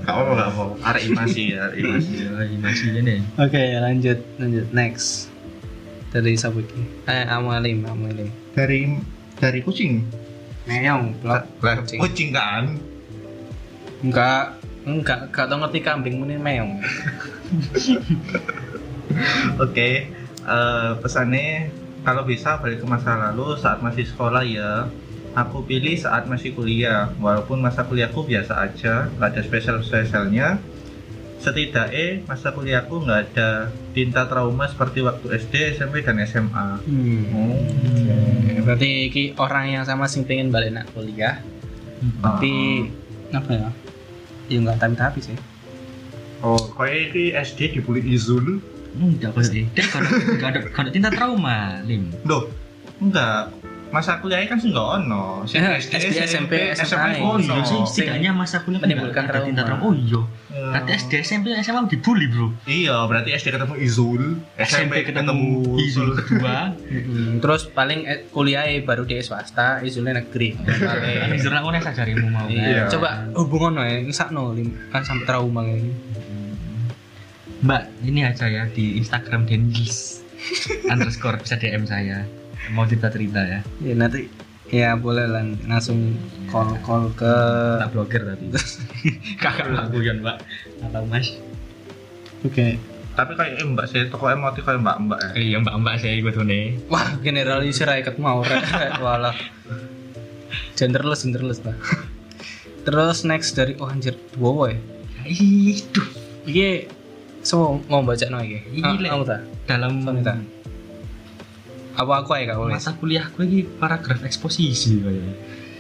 Gak 0.06 0.16
apa 0.16 0.32
gak 0.32 0.50
apa. 0.54 0.64
Arek 0.94 1.04
Himasi 1.12 1.44
ya, 1.52 1.68
arek 1.68 1.78
Himasi. 1.84 2.12
Iya, 2.24 2.58
masih 2.62 2.88
ini. 3.02 3.16
Oke, 3.36 3.64
lanjut, 3.82 4.20
lanjut 4.40 4.68
next. 4.72 5.28
Dari 6.16 6.40
siapa 6.40 6.64
lagi? 6.64 6.80
Eh, 7.12 7.26
Amalim, 7.28 7.84
Amalim. 7.84 8.30
Dari 8.56 8.96
dari 9.36 9.60
kucing. 9.60 10.08
Meong, 10.64 11.20
blok. 11.20 11.44
Kucing. 11.60 12.00
kucing 12.00 12.30
kan. 12.32 12.80
Enggak, 14.00 14.56
enggak, 14.86 15.34
enggak 15.34 15.46
tau 15.50 15.58
ngerti 15.60 15.80
kambing 15.82 16.16
muni 16.22 16.38
meong. 16.38 16.80
Oke, 19.64 19.90
eh, 20.46 20.92
pesannya 21.02 21.74
kalau 22.06 22.22
bisa 22.22 22.62
balik 22.62 22.84
ke 22.84 22.88
masa 22.88 23.18
lalu 23.18 23.58
saat 23.58 23.82
masih 23.82 24.06
sekolah 24.06 24.46
ya. 24.46 24.86
Aku 25.36 25.68
pilih 25.68 26.00
saat 26.00 26.32
masih 26.32 26.56
kuliah, 26.56 27.12
walaupun 27.20 27.60
masa 27.60 27.84
kuliahku 27.84 28.24
biasa 28.24 28.56
aja, 28.56 29.12
nggak 29.20 29.36
ada 29.36 29.42
spesial 29.44 29.84
spesialnya. 29.84 30.64
Setidaknya 31.44 32.24
masa 32.24 32.56
kuliahku 32.56 33.04
nggak 33.04 33.36
ada 33.36 33.68
tinta 33.92 34.24
trauma 34.32 34.64
seperti 34.72 35.04
waktu 35.04 35.36
SD, 35.36 35.76
SMP 35.76 36.08
dan 36.08 36.24
SMA. 36.24 36.80
Hmm. 36.88 37.36
Oh. 37.36 37.60
Berarti 38.64 39.12
ki 39.12 39.36
orang 39.36 39.76
yang 39.76 39.84
sama 39.84 40.08
sing 40.08 40.24
pengen 40.24 40.56
balik 40.56 40.72
nak 40.72 40.88
kuliah, 40.96 41.44
tapi 42.24 42.88
apa 43.36 43.52
ya? 43.52 43.70
Ya 44.52 44.58
enggak 44.62 44.78
tapi-tapi 44.78 45.20
sih. 45.22 45.38
Oh, 46.46 46.60
kayak 46.78 47.18
di 47.18 47.34
SD 47.34 47.80
dibully 47.80 48.06
Izul. 48.06 48.62
Enggak 48.96 49.34
kok 49.34 49.50
sih. 49.50 49.66
Dia 49.74 49.86
kalau 49.90 50.10
enggak 50.10 50.50
ada 50.54 50.60
kalau 50.70 50.90
tinta 50.94 51.10
trauma, 51.10 51.82
Lim. 51.84 52.14
Loh, 52.24 52.54
enggak. 53.02 53.50
Masa 53.94 54.20
kuliahnya 54.20 54.48
kan 54.52 54.58
sih 54.60 54.70
nggak 54.74 54.88
ono. 55.04 55.46
Eh, 55.48 55.80
SD, 55.82 56.18
SMP, 56.26 56.54
SMA. 56.78 57.22
Oh 57.22 57.38
iya 57.40 57.58
ono. 57.58 57.66
sih, 57.66 57.80
setidaknya 57.86 58.32
masa 58.36 58.62
kuliah 58.66 58.82
Menimbulkan 58.82 59.26
nggak 59.26 59.34
trauma. 59.34 59.64
trauma. 59.66 59.84
Oh 59.86 59.94
iya. 59.96 60.22
Ya. 60.56 60.68
Nanti 60.72 60.90
SD, 60.96 61.14
SMP, 61.24 61.52
SMA 61.60 61.88
dibully 61.92 62.28
bro. 62.32 62.48
Iya, 62.64 63.04
berarti 63.12 63.36
SD 63.36 63.52
ketemu 63.56 63.76
Izul, 63.76 64.24
SMP 64.56 65.04
ketemu 65.04 65.76
Izul 65.80 66.10
kedua. 66.16 66.72
Mm-mm. 66.76 67.44
Terus 67.44 67.68
paling 67.72 68.08
eh, 68.08 68.20
kuliah 68.32 68.64
baru 68.88 69.04
di 69.04 69.20
swasta, 69.20 69.84
izulnya 69.84 70.24
negeri. 70.24 70.56
Izul 71.38 71.52
aku 71.52 71.68
nih 71.76 71.82
sajarimu 71.84 72.28
mau. 72.32 72.48
Iya. 72.48 72.64
Iya. 72.66 72.84
Coba 72.88 73.28
hubungan 73.36 73.84
ya, 73.84 74.00
ngesakno 74.04 74.56
lim 74.56 74.72
kan 74.92 75.04
sampai 75.04 75.28
trauma 75.28 75.62
ini. 75.68 75.92
Mbak, 77.66 77.84
ini 78.06 78.22
aja 78.22 78.46
ya 78.46 78.70
di 78.70 79.00
Instagram 79.00 79.48
Denilis 79.50 80.22
underscore 80.86 81.42
bisa 81.42 81.58
DM 81.58 81.84
saya. 81.88 82.24
Mau 82.74 82.88
cerita 82.90 83.12
cerita 83.12 83.42
ya. 83.44 83.60
Ya 83.84 83.94
nanti 83.94 84.32
ya 84.74 84.98
boleh 84.98 85.30
lah 85.30 85.46
langsung 85.70 86.18
call 86.50 86.74
call 86.82 87.14
ke 87.14 87.34
Tak 87.82 87.90
blokir 87.94 88.22
tapi. 88.26 88.50
Kakak 89.42 89.70
aku 89.70 90.02
ya 90.02 90.14
Mbak. 90.18 90.38
Atau 90.90 91.04
Mas. 91.06 91.36
Oke. 92.42 92.78
Tapi 93.16 93.32
kayak 93.32 93.64
eh, 93.64 93.68
mbak 93.72 93.88
saya 93.88 94.12
toko 94.12 94.28
emoti 94.28 94.60
kayak 94.60 94.84
mbak 94.84 94.98
mbak 95.08 95.20
ya. 95.24 95.30
Iya 95.40 95.58
Mbak 95.64 95.76
Mbak 95.80 95.96
saya 96.04 96.14
ikut 96.20 96.36
nih. 96.44 96.66
Wah, 96.92 97.16
generalisir 97.24 97.88
ket 98.04 98.20
mau 98.20 98.44
walah. 99.04 99.32
Genderless, 100.76 101.24
genderless 101.24 101.64
lah. 101.64 101.80
Terus 102.84 103.24
next 103.24 103.56
dari 103.56 103.80
oh 103.80 103.88
anjir 103.88 104.20
dua 104.36 104.76
ya. 104.76 104.78
Itu 105.26 106.04
Iki 106.46 106.92
so 107.42 107.80
mau 107.88 108.04
baca 108.04 108.28
no 108.28 108.44
iki. 108.44 108.60
Iki, 108.78 108.84
Ah. 108.84 108.94
Kamu 109.16 109.24
ta? 109.24 109.38
dalam 109.66 109.92
Sonita. 110.04 110.36
Apa 111.96 112.24
aku 112.24 112.36
aja 112.36 112.54
kak 112.54 112.68
masa 112.68 112.92
kuliahku 112.96 113.40
ini 113.48 113.64
paragraf 113.80 114.20
eksposisi. 114.28 115.00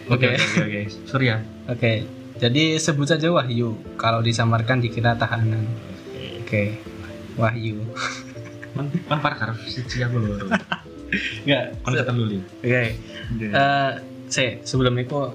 Oke 0.08 0.32
Oke. 0.32 0.38
oke 0.38 0.62
oke. 0.63 0.82
Surya. 1.08 1.36
Oke. 1.67 2.08
Jadi 2.36 2.80
sebut 2.80 3.08
saja 3.08 3.32
Wahyu. 3.32 3.75
Kalau 3.99 4.23
disamarkan 4.23 4.80
dikira 4.80 5.15
tahanan. 5.19 5.67
Oke. 6.43 6.80
Wahyu. 7.36 7.84
Kan 8.75 8.91
kan 9.08 9.17
para 9.23 9.36
karo 9.36 9.54
siji 9.67 10.04
aku 10.04 10.19
lho. 10.19 10.36
Enggak. 11.47 11.65
Kon 11.84 11.93
li. 12.28 12.39
Oke. 12.63 12.84
Eh, 13.39 13.91
se 14.28 14.60
sebelum 14.63 14.95
itu 14.99 15.32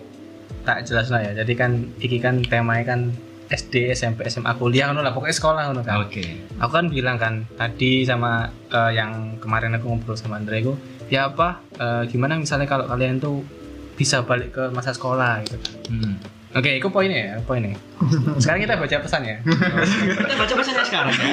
tak 0.65 0.85
jelas 0.89 1.09
lah 1.09 1.25
ya. 1.25 1.33
Jadi 1.45 1.53
kan 1.57 1.73
iki 2.01 2.21
kan 2.21 2.41
temanya 2.45 2.97
kan 2.97 3.01
SD, 3.51 3.91
SMP, 3.99 4.31
SMA, 4.31 4.55
kuliah 4.55 4.87
ngono 4.89 5.03
lah 5.03 5.11
pokoknya 5.11 5.37
sekolah 5.37 5.63
ngono 5.71 5.83
kan. 5.83 6.07
Oke. 6.07 6.23
Aku 6.63 6.71
kan 6.71 6.87
bilang 6.87 7.19
kan 7.19 7.43
tadi 7.59 8.07
sama 8.07 8.47
eh, 8.71 8.93
yang 8.95 9.43
kemarin 9.43 9.75
aku 9.75 9.91
ngobrol 9.91 10.15
sama 10.15 10.39
Andre 10.39 10.63
itu 10.63 10.73
ya 11.11 11.35
apa 11.35 11.59
eh, 11.75 12.03
gimana 12.07 12.39
misalnya 12.39 12.71
kalau 12.71 12.87
kalian 12.87 13.19
tuh 13.19 13.43
bisa 13.99 14.23
balik 14.23 14.55
ke 14.55 14.65
masa 14.71 14.95
sekolah 14.95 15.43
gitu 15.45 15.59
kan. 15.59 15.75
Hmm. 15.91 16.15
Oke, 16.51 16.83
itu 16.83 16.89
poinnya 16.91 17.19
ya, 17.19 17.35
poinnya. 17.47 17.79
Sekarang 18.43 18.59
kita 18.59 18.75
baca 18.75 18.97
pesan 19.07 19.23
ya. 19.23 19.39
Kita 19.39 20.35
baca 20.35 20.55
pesannya 20.59 20.83
sekarang 20.83 21.15
ya. 21.15 21.27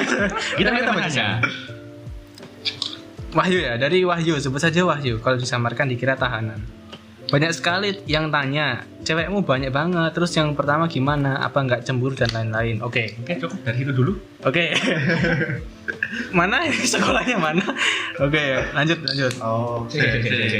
Kita 0.54 0.68
baca 0.70 0.90
pesannya. 0.94 1.26
Wahyu 3.34 3.58
ya, 3.58 3.74
dari 3.82 4.06
Wahyu, 4.06 4.38
sebut 4.38 4.62
saja 4.62 4.86
Wahyu. 4.86 5.18
Kalau 5.18 5.34
disamarkan 5.34 5.90
dikira 5.90 6.14
tahanan. 6.14 6.62
Banyak 7.28 7.52
sekali 7.52 7.92
yang 8.08 8.32
tanya, 8.32 8.88
cewekmu 9.04 9.44
banyak 9.44 9.68
banget. 9.68 10.16
Terus 10.16 10.32
yang 10.32 10.56
pertama 10.56 10.88
gimana? 10.88 11.36
Apa 11.44 11.60
nggak 11.60 11.84
cemburu 11.84 12.16
dan 12.16 12.32
lain-lain? 12.32 12.80
Oke, 12.80 13.20
Oke, 13.20 13.36
cukup 13.36 13.60
dari 13.68 13.84
itu 13.84 13.92
dulu. 13.92 14.16
oke. 14.48 14.64
mana 16.38 16.64
ini 16.64 16.88
sekolahnya 16.88 17.36
mana? 17.36 17.64
Oke, 18.16 18.40
lanjut 18.72 19.04
lanjut. 19.04 19.32
Oh, 19.44 19.84
oke. 19.84 20.00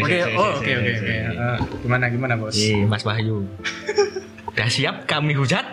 Oke, 0.04 0.18
oke 0.36 0.70
oke 0.76 0.92
oke. 0.92 1.16
Gimana 1.80 2.04
gimana 2.12 2.36
bos? 2.36 2.52
Eh, 2.60 2.84
Mas 2.84 3.00
Wahyu. 3.00 3.48
Udah 4.52 4.68
siap 4.68 5.08
kami 5.08 5.32
hujat? 5.40 5.64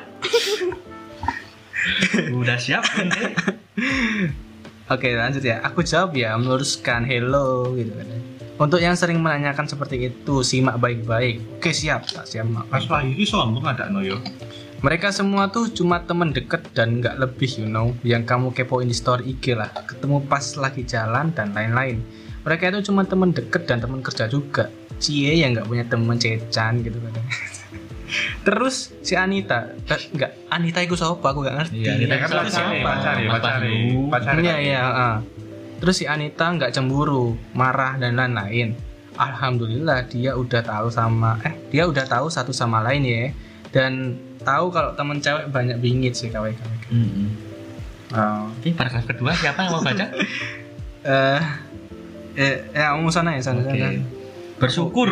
Udah 2.39 2.55
siap? 2.55 2.87
Oke 4.87 5.11
lanjut 5.11 5.43
ya. 5.43 5.59
Aku 5.59 5.83
jawab 5.83 6.15
ya, 6.15 6.39
meluruskan 6.39 7.03
hello 7.03 7.75
gitu 7.75 7.91
kan. 7.99 8.07
Untuk 8.55 8.79
yang 8.79 8.95
sering 8.95 9.19
menanyakan 9.19 9.67
seperti 9.67 10.07
itu, 10.07 10.39
simak 10.39 10.79
baik-baik. 10.79 11.59
Oke 11.59 11.75
siap, 11.75 12.07
tak 12.07 12.23
siap. 12.23 12.47
Mas 12.47 12.87
Wahyu 12.87 13.11
ini 13.11 13.27
sombong 13.27 13.67
ada 13.67 13.91
no 13.91 13.99
yo. 13.99 14.15
Mereka 14.79 15.11
semua 15.11 15.51
tuh 15.51 15.67
cuma 15.75 15.99
temen 16.07 16.31
deket 16.31 16.71
dan 16.71 17.03
nggak 17.03 17.19
lebih, 17.19 17.51
you 17.59 17.67
know. 17.67 17.91
Yang 18.07 18.31
kamu 18.31 18.55
kepoin 18.55 18.87
di 18.87 18.95
story 18.95 19.35
IG 19.35 19.59
lah. 19.59 19.67
Ketemu 19.83 20.23
pas 20.31 20.55
lagi 20.55 20.87
jalan 20.87 21.35
dan 21.35 21.51
lain-lain. 21.51 21.99
Mereka 22.47 22.71
itu 22.71 22.93
cuma 22.93 23.03
temen 23.03 23.35
deket 23.35 23.67
dan 23.67 23.83
temen 23.83 23.99
kerja 23.99 24.29
juga. 24.31 24.71
Cie 25.03 25.35
yang 25.35 25.51
nggak 25.51 25.67
punya 25.67 25.83
temen 25.83 26.15
cecan 26.15 26.79
gitu 26.79 26.95
kan. 27.01 27.11
Terus 28.45 28.93
si 29.01 29.17
Anita, 29.17 29.73
eh, 29.89 30.01
nggak 30.15 30.31
Anita 30.53 30.79
itu 30.79 30.95
siapa? 30.95 31.33
Aku 31.33 31.43
nggak 31.43 31.55
ngerti. 31.59 31.75
Iya, 31.81 31.91
Anita 31.99 32.15
kan 32.21 32.29
pacar 32.45 32.65
ya, 32.71 32.83
pacar 32.85 33.15
ya, 33.19 33.29
pacar 33.33 33.59
ya. 33.59 33.67
Wahyu. 33.67 33.99
Pacar 34.07 34.31
Iya 34.39 34.53
kan? 34.53 34.63
iya. 34.63 34.81
Terus 35.79 35.95
si 36.01 36.05
Anita 36.07 36.49
nggak 36.49 36.71
cemburu, 36.71 37.35
marah 37.51 37.99
dan 37.99 38.15
lain-lain. 38.15 38.75
Alhamdulillah 39.15 40.11
dia 40.11 40.35
udah 40.35 40.59
tahu 40.59 40.91
sama 40.91 41.39
eh 41.47 41.55
dia 41.71 41.87
udah 41.87 42.03
tahu 42.03 42.27
satu 42.27 42.51
sama 42.51 42.83
lain 42.83 43.03
ya 43.07 43.23
dan 43.71 44.19
tahu 44.43 44.67
kalau 44.75 44.91
temen 44.91 45.23
cewek 45.23 45.47
banyak 45.55 45.79
bingit 45.79 46.13
sih 46.19 46.27
kawan 46.27 46.51
kawan. 46.51 46.79
Hmm. 46.91 47.27
Oh. 48.11 48.51
Oke, 48.59 48.75
paragraf 48.75 49.07
kedua 49.07 49.31
siapa 49.33 49.65
yang 49.65 49.71
mau 49.75 49.83
baca? 49.83 50.05
Eh 51.05 51.43
eh 52.33 52.55
ya 52.73 52.97
ngomong 52.97 53.13
sana 53.13 53.37
ya 53.37 53.41
sana. 53.45 53.61
Oke. 53.61 53.77
sana. 53.77 54.01
Bersyukur, 54.57 55.09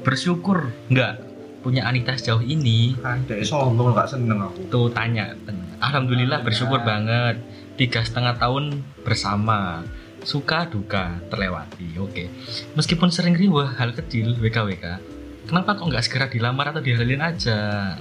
bersyukur 0.00 0.72
enggak 0.88 1.20
punya 1.62 1.86
Anita 1.86 2.16
sejauh 2.18 2.42
ini 2.42 2.98
Ada 2.98 3.38
sombong 3.46 3.94
nggak 3.94 4.08
seneng 4.08 4.40
aku. 4.40 4.66
tuh 4.72 4.88
tanya, 4.90 5.30
tanya. 5.46 5.62
Alhamdulillah 5.78 6.42
bersyukur 6.42 6.82
banget 6.82 7.38
tiga 7.78 8.02
setengah 8.02 8.34
tahun 8.40 8.82
bersama. 9.02 9.82
Suka 10.22 10.70
duka 10.70 11.18
terlewati 11.34 11.98
oke. 11.98 12.30
Meskipun 12.78 13.10
sering 13.10 13.34
riwah 13.34 13.74
hal 13.74 13.90
kecil 13.90 14.38
WKWK 14.38 15.12
kenapa 15.46 15.74
kok 15.74 15.86
nggak 15.90 16.04
segera 16.04 16.26
dilamar 16.30 16.70
atau 16.70 16.82
dihalilin 16.82 17.22
aja? 17.22 17.92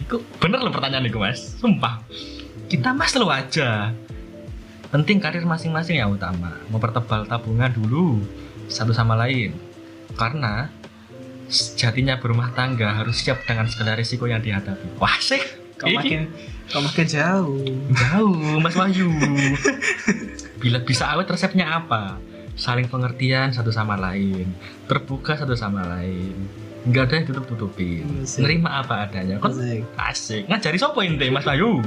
Itu 0.00 0.22
bener 0.38 0.62
loh 0.62 0.72
pertanyaan 0.72 1.06
itu 1.06 1.18
mas. 1.18 1.58
Sumpah. 1.58 2.02
Kita 2.70 2.94
mas 2.94 3.14
lo 3.18 3.28
aja. 3.30 3.92
Penting 4.88 5.18
karir 5.18 5.42
masing-masing 5.42 5.98
yang 5.98 6.14
utama. 6.14 6.54
Mempertebal 6.70 7.26
tabungan 7.26 7.70
dulu 7.74 8.22
satu 8.70 8.94
sama 8.94 9.18
lain. 9.18 9.52
Karena 10.14 10.70
sejatinya 11.50 12.16
berumah 12.16 12.54
tangga 12.54 12.94
harus 12.94 13.20
siap 13.20 13.42
dengan 13.44 13.66
segala 13.66 13.98
risiko 13.98 14.30
yang 14.30 14.40
dihadapi. 14.40 14.96
Wah 15.02 15.18
sih 15.18 15.63
Kau 15.74 15.90
makin 15.90 16.30
kau 16.70 16.80
makin 16.80 17.06
jauh. 17.06 17.66
Jauh, 17.92 18.58
Mas 18.62 18.74
Wahyu. 18.78 19.10
Bila 20.62 20.80
bisa 20.80 21.12
awet 21.12 21.28
resepnya 21.28 21.68
apa? 21.82 22.16
Saling 22.54 22.86
pengertian 22.86 23.50
satu 23.50 23.74
sama 23.74 23.98
lain, 23.98 24.54
terbuka 24.86 25.34
satu 25.34 25.58
sama 25.58 25.82
lain. 25.98 26.34
Enggak 26.84 27.10
ada 27.10 27.14
yang 27.20 27.26
tutup-tutupin. 27.32 28.04
Nerima 28.38 28.84
apa 28.84 29.08
adanya. 29.08 29.40
Kon 29.40 29.56
Asik. 29.56 29.82
asik. 29.96 30.42
Ngajari 30.46 30.78
sopo 30.78 31.00
ente, 31.02 31.26
Mas 31.32 31.48
Wahyu? 31.48 31.80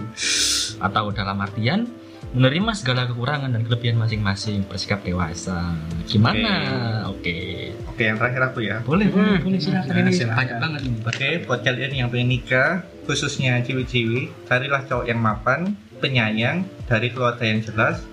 Atau 0.82 1.14
dalam 1.14 1.38
artian 1.40 1.88
menerima 2.36 2.72
segala 2.76 3.08
kekurangan 3.08 3.50
dan 3.56 3.62
kelebihan 3.64 3.98
masing-masing, 3.98 4.68
bersikap 4.68 5.02
dewasa. 5.02 5.74
Gimana? 6.06 6.54
Oke. 7.10 7.72
Oke, 7.88 8.04
yang 8.06 8.20
terakhir 8.20 8.42
aku 8.52 8.60
ya. 8.62 8.84
Boleh, 8.84 9.08
boleh, 9.10 9.40
Hmm. 9.40 9.46
boleh 9.48 9.60
silakan 9.64 9.90
Nah, 9.90 10.02
ini 10.04 10.12
silakan. 10.14 10.38
banyak 10.38 10.58
banget 10.62 10.82
ini. 10.86 10.98
Oke, 11.02 11.30
buat 11.48 11.60
kalian 11.64 11.92
yang 11.96 12.08
pengen 12.14 12.30
nikah, 12.30 12.72
khususnya 13.08 13.58
ciwi-ciwi, 13.64 14.30
carilah 14.46 14.86
cowok 14.86 15.06
yang 15.08 15.18
mapan, 15.18 15.74
penyayang, 15.98 16.68
dari 16.86 17.10
keluarga 17.10 17.42
yang 17.42 17.64
jelas, 17.66 18.06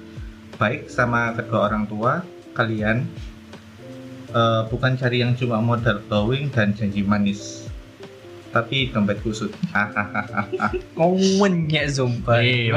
baik 0.57 0.89
sama 0.89 1.35
kedua 1.37 1.69
orang 1.69 1.85
tua 1.85 2.25
kalian. 2.55 3.05
Eh, 4.35 4.63
bukan 4.67 4.99
cari 4.99 5.23
yang 5.23 5.39
cuma 5.39 5.63
modal 5.63 6.03
glowing 6.11 6.51
dan 6.51 6.75
janji 6.75 7.07
manis, 7.07 7.64
tapi 8.55 8.95
dompet 8.95 9.19
kusut. 9.27 9.51
Ngomen 10.97 11.67
ya 11.67 11.91
zumba. 11.91 12.39
Eh, 12.39 12.71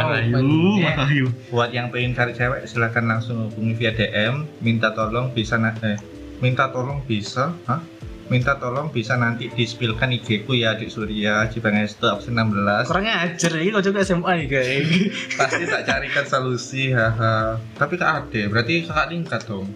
buat 1.53 1.69
yang 1.69 1.93
pengen 1.93 2.17
cari 2.17 2.33
cewek, 2.33 2.65
silahkan 2.65 3.05
langsung 3.05 3.53
hubungi 3.53 3.77
via 3.77 3.93
DM. 3.93 4.49
Minta 4.65 4.97
tolong 4.97 5.29
bisa 5.29 5.61
eh, 5.85 6.01
minta 6.41 6.73
tolong 6.73 7.05
bisa, 7.05 7.53
hah? 7.69 7.85
Minta 8.27 8.59
tolong 8.59 8.91
bisa 8.91 9.15
nanti 9.15 9.47
di-spillkan 9.47 10.11
IG 10.11 10.43
ku 10.43 10.51
ya 10.51 10.75
Adik 10.75 10.91
Surya, 10.91 11.47
Cibang 11.47 11.79
Estu, 11.79 12.11
absen 12.11 12.35
16 12.35 12.91
Kurangnya 12.91 13.23
ajar 13.23 13.55
ini 13.55 13.71
kau 13.71 13.79
juga 13.79 14.03
SMA 14.03 14.43
nih 14.43 14.47
guys. 14.51 14.87
pasti 15.39 15.63
tak 15.63 15.87
carikan 15.87 16.25
solusi 16.27 16.91
haha 16.91 17.55
tapi 17.79 17.95
kak 17.95 18.27
ade 18.27 18.51
berarti 18.51 18.83
kakak 18.83 19.15
tingkat 19.15 19.41
dong 19.47 19.71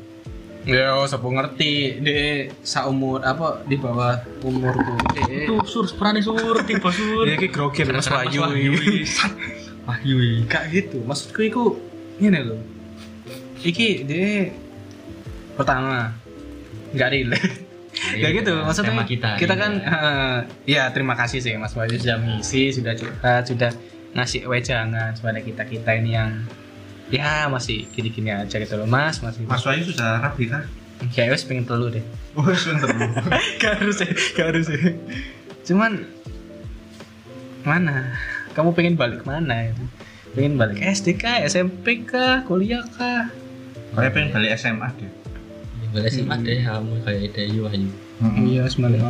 Ya, 0.62 0.94
sepu 1.10 1.34
ngerti 1.34 2.04
de 2.06 2.20
saumur 2.62 3.26
apa 3.26 3.66
di 3.66 3.82
bawah 3.82 4.22
umurku. 4.46 4.94
De. 5.18 5.50
Tuh, 5.50 5.66
sur, 5.66 5.86
perannya 5.98 6.22
sur, 6.22 6.38
tiba 6.70 6.94
sur. 6.94 7.26
Ya 7.26 7.34
iki 7.34 7.50
grogi 7.50 7.82
Mas 7.90 8.06
Wahyu. 8.06 8.46
Wahyu. 8.46 8.72
iki. 8.78 9.02
Wahyu. 9.90 10.16
iki. 10.22 10.46
Gak 10.46 10.64
gitu. 10.70 11.02
Maksudku 11.02 11.42
iku 11.42 11.64
ngene 12.22 12.46
lho. 12.46 12.58
Iki 13.66 14.06
de 14.06 14.54
pertama 15.58 16.14
nggak 16.94 17.10
relate. 17.10 17.50
Gak 17.92 18.32
gitu, 18.34 18.54
maksudnya 18.64 18.96
Tema 18.96 19.04
kita. 19.04 19.30
kita 19.36 19.54
kan 19.60 19.72
ya. 19.78 19.92
eh, 19.92 20.38
ya 20.64 20.84
terima 20.96 21.14
kasih 21.14 21.44
sih 21.44 21.54
Mas 21.60 21.76
Wahyu 21.76 22.00
sudah 22.00 22.18
mengisi, 22.18 22.72
sudah 22.72 22.96
curhat, 22.96 23.44
sudah 23.46 23.72
ngasih 24.16 24.48
wejangan 24.48 25.12
kepada 25.12 25.40
kita 25.44 25.64
kita 25.68 25.92
ini 26.00 26.16
yang 26.16 26.44
ya 27.12 27.46
masih 27.46 27.86
gini-gini 27.92 28.32
aja 28.32 28.56
gitu 28.56 28.74
loh 28.74 28.88
Mas, 28.88 29.20
masih 29.20 29.44
Mas 29.44 29.62
Wahyu 29.62 29.84
sudah 29.86 30.24
rapi 30.24 30.48
kah? 30.48 30.64
ya 31.12 31.28
wes 31.28 31.42
pengen 31.44 31.66
telu 31.66 31.90
deh. 31.90 32.06
Oh 32.38 32.46
sebentar 32.54 32.88
dulu 32.88 33.10
gak 33.62 33.74
harus 33.82 33.98
ya, 34.00 34.10
gak 34.38 34.46
harus 34.54 34.68
ya. 34.70 34.80
Cuman 35.66 36.06
mana? 37.62 38.16
Kamu 38.54 38.72
pengen 38.72 38.96
balik 38.96 39.26
mana 39.26 39.70
itu? 39.70 39.84
Pengen 40.32 40.56
balik 40.56 40.80
SD 40.80 41.18
kah, 41.18 41.42
SMP 41.44 42.06
kah, 42.06 42.46
kuliah 42.46 42.86
kah? 42.88 43.28
Kayak 43.92 44.12
pengen 44.14 44.30
balik 44.32 44.56
SMA 44.56 44.88
deh 44.96 45.12
sih 46.08 46.24
Hmm. 46.24 46.40
deh 46.40 46.64
kamu 46.64 47.04
kayak 47.04 47.36
Deyu 47.36 47.68
Wahyu. 47.68 47.92
Iya, 48.48 48.64
sebenarnya. 48.72 49.04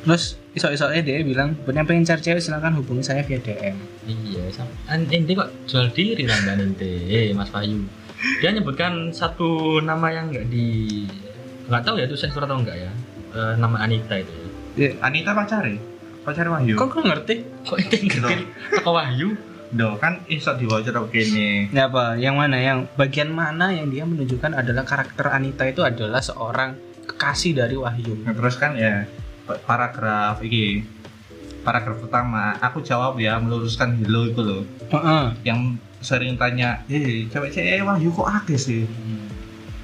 Terus 0.00 0.22
isok-isoknya 0.50 1.00
dia 1.00 1.20
bilang, 1.20 1.52
buat 1.62 1.72
yang 1.72 1.84
pengen 1.84 2.02
cari 2.02 2.20
cewek 2.20 2.40
silakan 2.40 2.80
hubungi 2.80 3.04
saya 3.04 3.20
via 3.20 3.36
DM. 3.36 3.76
Iya, 4.08 4.44
sam- 4.50 4.72
an 4.88 5.04
ente 5.06 5.32
kok 5.32 5.50
jual 5.68 5.92
diri 5.92 6.24
lah 6.24 6.40
ente, 6.56 6.88
eh 7.06 7.30
Mas 7.30 7.52
Wahyu. 7.52 7.84
Dia 8.40 8.52
nyebutkan 8.52 9.12
satu 9.12 9.80
nama 9.80 10.08
yang 10.10 10.28
enggak 10.28 10.48
di 10.48 11.04
nggak 11.68 11.82
tahu 11.84 11.96
ya 11.96 12.04
itu 12.04 12.16
sensor 12.16 12.44
atau 12.44 12.58
enggak 12.58 12.76
ya. 12.76 12.90
Eh, 13.30 13.54
nama 13.56 13.78
Anita 13.78 14.18
itu. 14.18 14.32
ya. 14.74 14.90
Anita 15.00 15.30
pacare 15.32 15.78
pacare 16.20 16.48
Wahyu 16.48 16.74
Kok 16.76 16.88
kau 16.90 17.00
ngerti? 17.00 17.36
Kok 17.64 17.76
ente 17.78 17.96
ngerti 17.98 18.34
toko 18.76 18.90
Wahyu? 18.92 19.28
Do 19.70 19.94
kan 19.96 20.26
iso 20.26 20.50
diwajar 20.58 20.98
oke 20.98 21.14
nih 21.14 21.70
Ya 21.70 21.86
apa? 21.86 22.18
Yang 22.18 22.34
mana? 22.34 22.56
Yang 22.58 22.78
bagian 22.98 23.30
mana 23.30 23.70
yang 23.70 23.86
dia 23.86 24.02
menunjukkan 24.02 24.50
adalah 24.52 24.82
karakter 24.82 25.30
Anita 25.30 25.62
itu 25.62 25.80
adalah 25.80 26.18
seorang 26.18 26.74
kekasih 27.06 27.54
dari 27.54 27.78
Wahyu. 27.78 28.26
Nah, 28.26 28.34
terus 28.34 28.58
kan 28.58 28.74
ya 28.74 29.06
paragraf 29.58 30.38
iki. 30.40 30.84
Paragraf 31.60 32.00
pertama 32.00 32.56
aku 32.56 32.80
jawab 32.80 33.20
ya 33.20 33.36
meluruskan 33.36 34.00
hello 34.00 34.30
itu 34.30 34.40
loh. 34.40 34.62
Heeh. 34.90 35.24
yang 35.44 35.76
sering 36.00 36.32
tanya 36.40 36.80
eh 36.88 37.28
cewek 37.28 37.52
cewek 37.52 37.84
Wahyu 37.84 38.08
kok 38.10 38.24
akeh 38.24 38.56
sih? 38.56 38.82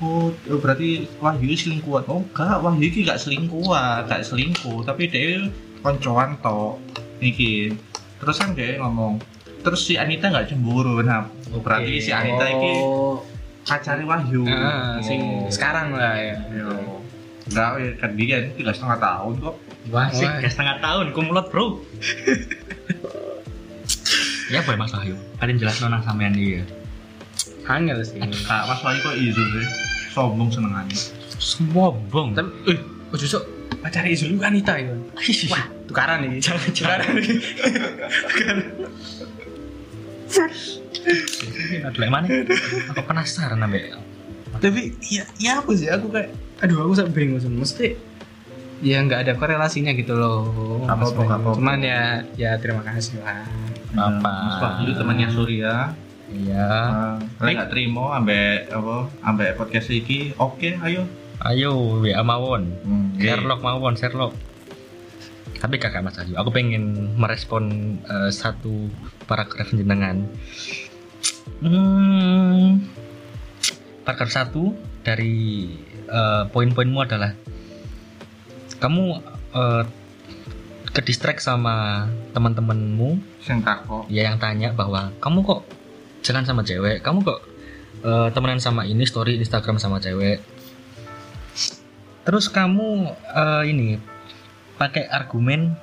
Oh 0.00 0.28
oh, 0.32 0.58
berarti 0.60 1.04
Wahyu 1.20 1.52
selingkuhan. 1.52 2.04
Oh 2.08 2.24
enggak 2.24 2.60
Wahyu 2.60 2.88
ini 2.88 3.04
gak 3.04 3.20
selingkuhan 3.20 4.08
gak 4.08 4.24
selingkuh. 4.24 4.84
Tapi 4.84 5.08
dia 5.08 5.48
koncoan 5.80 6.36
tok 6.40 6.80
iki. 7.20 7.76
Terus 8.16 8.36
kan 8.40 8.56
dia 8.56 8.80
ngomong 8.80 9.20
terus 9.60 9.82
si 9.82 9.98
Anita 9.98 10.30
nggak 10.30 10.52
cemburu? 10.54 11.02
Nah 11.02 11.26
oh, 11.52 11.60
berarti 11.60 12.00
si 12.00 12.14
Anita 12.14 12.48
ini 12.48 12.72
Oh, 12.80 13.20
pacari 13.66 14.04
Wahyu. 14.06 14.46
Ah, 14.48 14.96
sing 15.02 15.20
Oh. 15.20 15.50
sekarang 15.52 15.92
lah 15.92 16.14
ya. 16.16 16.36
Yo. 16.54 17.02
Enggak, 17.46 17.70
ya, 17.78 17.90
kan 18.02 18.10
dia 18.18 18.36
ini 18.42 18.50
tiga 18.58 18.74
setengah 18.74 18.98
tahun 18.98 19.32
kok 19.38 19.54
Wah, 19.94 20.10
sih, 20.10 20.26
kayak 20.26 20.50
setengah 20.50 20.82
tahun 20.82 21.14
kumlot, 21.14 21.46
Bro. 21.54 21.78
ya 24.52 24.58
boleh 24.66 24.78
Mas 24.78 24.90
Wahyu. 24.90 25.14
Kalian 25.38 25.58
jelas 25.62 25.78
nonang 25.78 26.02
sampean 26.02 26.34
iya. 26.34 26.66
Angel 27.70 28.02
sih. 28.02 28.18
Kak 28.18 28.66
Mas 28.66 28.82
Wahyu 28.82 28.98
kok 28.98 29.14
izu 29.14 29.42
sih 29.42 29.66
sombong 30.16 30.48
senengannya 30.48 30.96
Semua 31.36 31.92
bong. 31.92 32.32
Tapi, 32.32 32.48
eh, 32.72 32.78
oh 33.12 33.18
justru 33.20 33.44
pacari 33.84 34.16
Izul 34.16 34.40
kan 34.40 34.56
Anita 34.56 34.74
itu. 34.80 34.96
Wah, 35.52 35.68
tukaran 35.84 36.24
ini. 36.24 36.40
Jangan. 36.40 36.72
Tukaran 36.72 37.14
ini. 37.20 37.36
Aduh, 41.86 42.00
yang 42.02 42.14
mana? 42.14 42.26
Aku 42.90 43.02
penasaran 43.04 43.60
ambek. 43.60 43.94
Tapi 44.56 44.96
ya, 45.12 45.28
ya 45.36 45.60
apa 45.60 45.70
sih 45.76 45.92
aku 45.92 46.08
kayak, 46.08 46.32
aduh 46.62 46.78
aku 46.88 46.92
sampai 46.96 47.14
bingung 47.14 47.40
sih. 47.40 47.50
Mesti 47.50 47.88
ya 48.84 49.00
nggak 49.00 49.28
ada 49.28 49.32
korelasinya 49.36 49.92
gitu 49.96 50.16
loh. 50.16 50.48
Bayu. 50.84 51.26
apa-apa. 51.26 51.56
Cuman 51.56 51.80
ya, 51.80 52.24
ya 52.36 52.56
terima 52.60 52.84
kasih 52.84 53.20
lah. 53.24 53.44
Apa? 53.96 54.32
Mas 54.44 54.58
Wahyu 54.60 54.92
temannya 54.92 55.28
Surya 55.32 55.74
Iya. 56.26 56.68
Kalau 57.38 57.50
nggak 57.54 57.70
terima 57.70 58.18
ambek 58.18 58.66
apa 58.74 59.06
ambek 59.22 59.54
podcast 59.54 59.88
iki 59.94 60.34
oke 60.36 60.74
ayo 60.82 61.06
Ayo, 61.44 62.00
WA 62.00 62.24
mawon. 62.24 62.72
Hmm, 62.80 63.12
Sherlock 63.20 63.60
mawon, 63.60 63.92
Sherlock. 63.92 64.32
Tapi 65.60 65.76
kakak 65.76 66.00
Mas 66.00 66.16
Wahyu, 66.16 66.32
aku 66.40 66.48
pengen 66.48 67.12
merespon 67.20 67.96
eh, 68.08 68.32
satu 68.32 68.88
paragraf 69.28 69.68
jenengan. 69.68 70.24
Hmm, 71.60 72.88
paragraf 74.08 74.32
satu 74.32 74.72
dari 75.04 75.76
eh, 76.06 76.42
poin-poinmu 76.50 76.98
adalah 77.02 77.34
kamu 78.78 79.04
eh, 79.54 79.84
ke 80.90 81.00
distract 81.04 81.44
sama 81.44 82.06
teman-temanmu 82.32 83.20
ya 84.08 84.32
yang 84.32 84.40
tanya 84.40 84.72
bahwa 84.72 85.12
kamu 85.20 85.44
kok 85.44 85.60
jalan 86.24 86.42
sama 86.48 86.64
cewek, 86.64 87.04
kamu 87.04 87.20
kok 87.22 87.40
eh, 88.02 88.28
temenan 88.32 88.58
sama 88.58 88.88
ini 88.88 89.04
story 89.04 89.36
Instagram 89.38 89.76
sama 89.76 90.00
cewek. 90.00 90.40
Terus 92.26 92.50
kamu 92.50 93.12
eh, 93.12 93.62
ini 93.70 93.88
pakai 94.76 95.06
argumen 95.08 95.76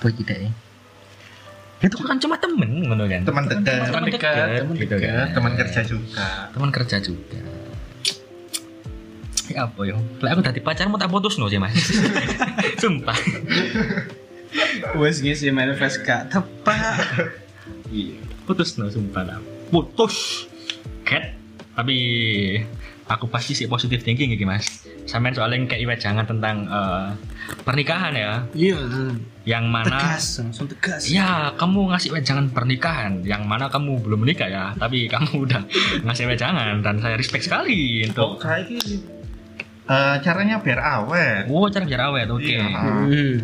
apa 0.00 0.12
tidak 0.12 0.36
ya? 0.36 0.50
Itu 1.84 2.00
kan 2.00 2.16
cuma 2.16 2.36
temen, 2.40 2.88
ngono 2.88 3.04
kan? 3.08 3.24
teman 3.24 3.44
dekat 3.44 3.88
Teman 3.88 4.02
dekat, 4.08 4.48
teman 4.64 4.74
gitu 4.76 4.96
dekat, 4.96 5.12
kan. 5.12 5.28
teman 5.36 5.52
kerja 5.56 5.80
juga 5.84 6.28
Teman 6.52 6.70
kerja 6.72 6.96
juga. 7.00 7.40
Ya 9.52 9.68
apa 9.68 9.80
yo? 9.84 10.00
Lah 10.24 10.32
aku 10.32 10.40
tadi 10.40 10.60
pacarmu 10.64 10.96
tak 10.96 11.12
putus 11.12 11.36
no 11.36 11.52
sih 11.52 11.60
mas. 11.60 11.74
Sumpah. 12.82 13.16
Wes 14.96 15.20
gitu 15.20 15.36
sih 15.36 15.50
manifest 15.52 16.00
gak 16.06 16.32
tepat. 16.32 17.28
Iya. 17.92 18.16
Putus 18.48 18.80
no 18.80 18.88
sumpah 18.88 19.22
lah. 19.26 19.38
Putus. 19.68 20.48
Cat. 21.04 21.36
Tapi 21.74 21.96
aku 23.04 23.28
pasti 23.28 23.52
sih 23.52 23.68
positif 23.68 24.00
thinking 24.00 24.32
gitu 24.32 24.48
mas. 24.48 24.64
Sampean 25.04 25.36
soalnya 25.36 25.68
kayak 25.68 25.82
iwet 25.84 26.00
jangan 26.00 26.24
tentang 26.24 26.64
eh, 26.64 27.08
pernikahan 27.66 28.12
ya. 28.16 28.32
Iya, 28.56 28.80
Yang 29.44 29.64
mana 29.68 30.00
tegas, 30.00 30.24
langsung 30.40 30.66
tegas. 30.72 31.02
Ya, 31.12 31.52
kamu 31.60 31.92
ngasih 31.92 32.16
wejangan 32.16 32.48
pernikahan 32.48 33.20
yang 33.28 33.44
mana 33.44 33.68
kamu 33.68 34.00
belum 34.00 34.24
menikah 34.24 34.48
ya, 34.48 34.72
tapi 34.80 35.04
kamu 35.12 35.44
udah 35.44 35.60
ngasih 36.08 36.24
wejangan 36.24 36.80
dan 36.80 36.96
saya 37.04 37.20
respect 37.20 37.44
sekali 37.44 38.08
untuk 38.08 38.40
kayak 38.40 38.72
Eh, 39.84 40.16
caranya 40.24 40.64
biar 40.64 40.80
awet 40.80 41.44
Oh, 41.52 41.68
cara 41.68 41.84
biar 41.84 42.02
awet, 42.08 42.28
oke. 42.32 42.40
Iya. 42.40 42.64
Hmm. 42.64 43.36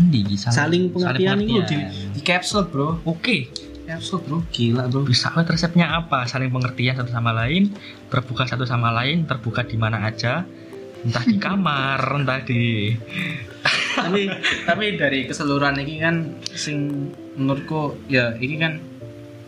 Di, 0.00 0.20
Saling 0.34 0.90
pengertian 0.90 1.38
itu 1.44 1.60
di, 1.70 1.76
di 2.16 2.20
capsule 2.24 2.66
bro. 2.66 2.98
Oke, 3.04 3.52
Capsule 3.84 4.22
bro, 4.26 4.38
gila 4.50 4.88
bro. 4.90 5.06
bisa 5.06 5.30
awet 5.30 5.46
resepnya 5.46 5.92
apa? 5.92 6.26
Saling 6.26 6.50
pengertian 6.50 6.98
satu 6.98 7.12
sama 7.12 7.30
lain, 7.30 7.70
terbuka 8.10 8.48
satu 8.48 8.64
sama 8.66 8.90
lain, 8.90 9.28
terbuka 9.28 9.62
di 9.62 9.76
mana 9.78 10.02
aja, 10.08 10.42
entah 11.04 11.22
di 11.22 11.36
kamar, 11.44 12.00
entah 12.16 12.40
di 12.42 12.96
tapi 13.90 14.32
tapi 14.64 14.96
dari 14.96 15.28
keseluruhan 15.28 15.76
ini 15.84 15.94
kan 16.00 16.16
sing 16.56 17.10
menurutku 17.36 18.00
ya 18.08 18.32
ini 18.40 18.56
kan 18.56 18.72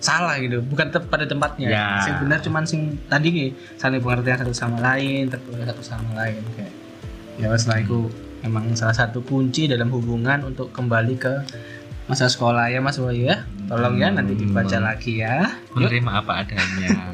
salah 0.03 0.35
gitu 0.37 0.59
bukan 0.61 0.91
te- 0.91 0.99
pada 1.01 1.23
tempatnya 1.23 1.69
Ya. 1.69 1.87
sing 2.01 2.19
benar 2.19 2.39
cuman 2.39 2.63
sing 2.63 2.81
tadi 3.07 3.31
nih 3.31 3.49
saling 3.77 3.99
pengertian 3.99 4.37
satu 4.37 4.51
sama 4.53 4.83
lain 4.83 5.31
terbuka 5.31 5.63
satu 5.65 5.81
sama 5.81 6.11
lain 6.17 6.43
kayak 6.53 6.75
ya 7.39 7.55
setelah 7.55 7.81
itu 7.81 7.99
memang 8.43 8.75
salah 8.75 8.93
satu 8.93 9.23
kunci 9.23 9.65
dalam 9.65 9.87
hubungan 9.89 10.43
untuk 10.45 10.69
kembali 10.69 11.15
ke 11.17 11.47
masa 12.05 12.27
sekolah 12.27 12.67
ya 12.67 12.79
Mas 12.79 12.99
Wahyu 12.99 13.25
ya 13.25 13.47
tolong 13.65 13.95
ya 13.95 14.11
nanti 14.11 14.35
dibaca 14.35 14.75
Hmm. 14.75 14.85
lagi 14.85 15.13
ya 15.17 15.47
Yuk. 15.71 15.87
menerima 15.87 16.11
apa 16.13 16.33
adanya. 16.43 16.91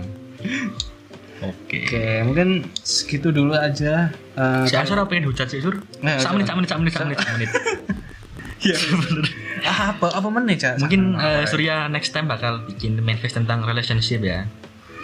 Oke. 1.39 1.87
oke 1.87 2.03
mungkin 2.25 2.49
segitu 2.75 3.31
dulu 3.31 3.55
aja 3.55 4.11
Eh, 4.33 4.65
Si 4.65 4.75
Ansor 4.75 4.97
apa 4.97 5.13
yang 5.13 5.27
hujat 5.27 5.47
sih, 5.47 5.59
Sur? 5.59 5.83
Nah, 5.99 6.15
Sak 6.17 6.31
menit, 6.33 6.47
sak 6.47 6.55
menit, 6.55 6.67
sak 6.67 6.79
menit, 6.79 6.95
menit, 6.95 7.19
sak 7.19 7.35
menit. 7.35 7.51
ah, 9.69 9.95
apa 9.95 10.07
apa 10.11 10.29
meneh 10.33 10.57
Cak? 10.57 10.81
Mungkin 10.81 11.15
eh, 11.21 11.45
Surya 11.45 11.87
next 11.93 12.17
time 12.17 12.27
bakal 12.27 12.65
bikin 12.65 12.97
manifest 13.05 13.37
tentang 13.37 13.63
relationship 13.63 14.25
ya. 14.25 14.49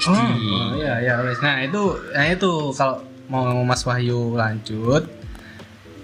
Oh, 0.08 0.16
oh 0.16 0.74
ya 0.80 0.98
ya 0.98 1.22
wes. 1.22 1.38
Nah 1.38 1.62
itu, 1.62 1.82
nah 2.10 2.26
itu 2.26 2.74
kalau 2.74 3.04
mau 3.30 3.62
Mas 3.62 3.86
Wahyu 3.86 4.34
lanjut 4.34 5.06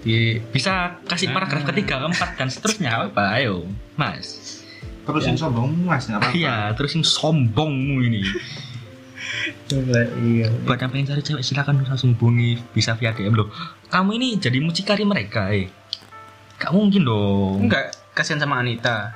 di 0.01 0.41
Bisa 0.49 0.97
kasih 1.05 1.29
paragraf 1.29 1.61
ketiga, 1.69 2.01
keempat 2.01 2.39
dan 2.39 2.47
seterusnya 2.49 3.11
apa? 3.11 3.37
Ayo, 3.37 3.65
Mas. 3.97 4.57
terus 5.01 5.25
yang 5.25 5.33
sombong 5.33 5.73
mas 5.81 6.05
nggak 6.05 6.21
apa-apa 6.21 6.37
Iya, 6.37 6.57
terus 6.77 6.93
yang 6.93 7.01
sombongmu 7.01 8.05
ini. 8.05 8.21
coba 9.65 9.97
iya. 10.21 10.47
Buat 10.61 10.77
yang 10.77 10.91
pengen 10.93 11.07
cari 11.09 11.21
cewek 11.25 11.41
silakan 11.41 11.81
langsung 11.81 12.13
hubungi 12.13 12.61
bisa 12.71 12.93
via 12.95 13.09
DM 13.09 13.33
loh. 13.33 13.49
Kamu 13.89 14.13
ini 14.13 14.37
jadi 14.37 14.61
mucikari 14.61 15.01
mereka, 15.01 15.49
eh. 15.51 15.67
Gak 16.61 16.69
mungkin 16.69 17.01
dong. 17.01 17.65
Enggak 17.65 18.00
kasihan 18.11 18.39
sama 18.39 18.59
Anita. 18.59 19.15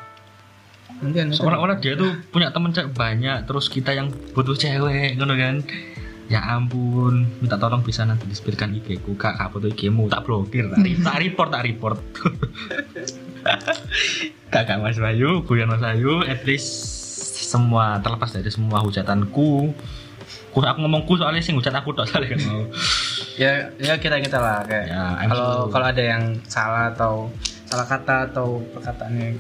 Nanti 1.01 1.17
Anita. 1.19 1.37
Seolah-olah 1.37 1.77
dia 1.77 1.93
tuh 1.95 2.15
punya 2.29 2.51
temen 2.51 2.71
cewek 2.71 2.91
banyak, 2.91 3.43
terus 3.43 3.67
kita 3.67 3.91
yang 3.91 4.07
butuh 4.31 4.55
cewek, 4.55 5.15
gitu 5.15 5.25
kan? 5.25 5.59
Ya 6.25 6.41
ampun, 6.41 7.29
minta 7.37 7.53
tolong 7.55 7.85
bisa 7.85 8.01
nanti 8.01 8.25
disebutkan 8.25 8.73
IG 8.73 8.97
ku 8.99 9.13
kak, 9.13 9.37
kak 9.37 9.53
foto 9.53 9.69
IG 9.69 9.93
mu 9.93 10.09
tak 10.09 10.25
blokir, 10.25 10.65
tak, 10.73 10.81
tak 11.05 11.17
report, 11.21 11.49
tak 11.53 11.63
report. 11.63 11.97
Kakak 14.49 14.81
Mas 14.81 14.97
Bayu, 14.97 15.45
Guyon 15.45 15.69
Mas 15.69 15.83
Bayu, 15.83 16.25
at 16.25 16.41
least 16.43 16.65
semua 17.45 18.01
terlepas 18.01 18.33
dari 18.33 18.49
semua 18.49 18.81
hujatanku. 18.81 19.69
Ku, 20.49 20.57
aku 20.57 20.79
ngomongku 20.81 21.19
soalnya 21.19 21.43
sih 21.43 21.51
hujat 21.51 21.75
aku 21.75 21.91
tak 21.91 22.07
salah 22.07 22.25
kan 22.25 22.39
mau. 22.47 22.63
ya 23.35 23.67
ya 23.75 23.99
kita 23.99 24.23
kita 24.23 24.39
lah 24.39 24.63
kayak 24.63 24.87
Ya, 24.87 25.27
kalau 25.27 25.67
so- 25.67 25.69
kalau 25.69 25.91
ada 25.91 25.99
yang 25.99 26.39
salah 26.47 26.95
atau 26.95 27.27
salah 27.75 27.87
kata 27.91 28.31
atau 28.31 28.63
perkataannya 28.71 29.35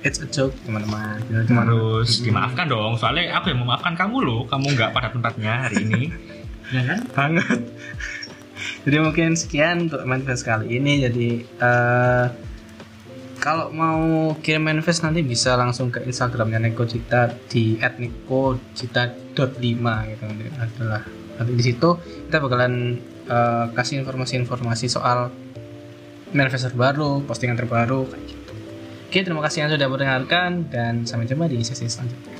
it's 0.00 0.24
a 0.24 0.28
joke 0.28 0.56
teman-teman. 0.64 1.20
Cuma 1.44 1.68
Harus 1.68 2.24
dimaafkan 2.24 2.64
dong, 2.64 2.96
soalnya 2.96 3.36
aku 3.36 3.52
yang 3.52 3.60
memaafkan 3.60 3.92
kamu 3.92 4.24
loh, 4.24 4.40
kamu 4.48 4.72
nggak 4.72 4.96
pada 4.96 5.12
tempatnya 5.12 5.68
hari 5.68 5.84
ini. 5.84 6.08
ya 6.76 6.80
kan? 6.88 7.00
banget. 7.12 7.60
Jadi 8.88 8.96
mungkin 9.00 9.36
sekian 9.36 9.92
untuk 9.92 10.00
manifest 10.08 10.48
kali 10.48 10.80
ini. 10.80 11.04
Jadi 11.04 11.44
eh 11.44 12.26
kalau 13.36 13.68
mau 13.68 14.32
kirim 14.40 14.64
manifest 14.64 15.04
nanti 15.04 15.20
bisa 15.20 15.52
langsung 15.60 15.92
ke 15.92 16.00
Instagramnya 16.08 16.64
Neko 16.64 16.88
Cita 16.88 17.28
di 17.52 17.76
@nekocita.5 17.76 19.36
gitu 20.08 20.24
adalah 20.56 21.04
nanti 21.36 21.52
di 21.52 21.60
situ 21.60 22.00
kita 22.00 22.40
bakalan 22.40 22.96
eh, 23.28 23.66
kasih 23.76 24.00
informasi-informasi 24.00 24.88
soal 24.88 25.43
manifest 26.34 26.68
terbaru, 26.68 27.22
postingan 27.24 27.56
terbaru 27.56 28.10
kayak 28.10 28.24
gitu. 28.26 28.52
Oke, 29.08 29.18
terima 29.22 29.40
kasih 29.46 29.66
yang 29.66 29.70
sudah 29.70 29.86
mendengarkan 29.86 30.66
dan 30.68 31.06
sampai 31.06 31.30
jumpa 31.30 31.46
di 31.46 31.62
sesi 31.62 31.86
selanjutnya. 31.86 32.33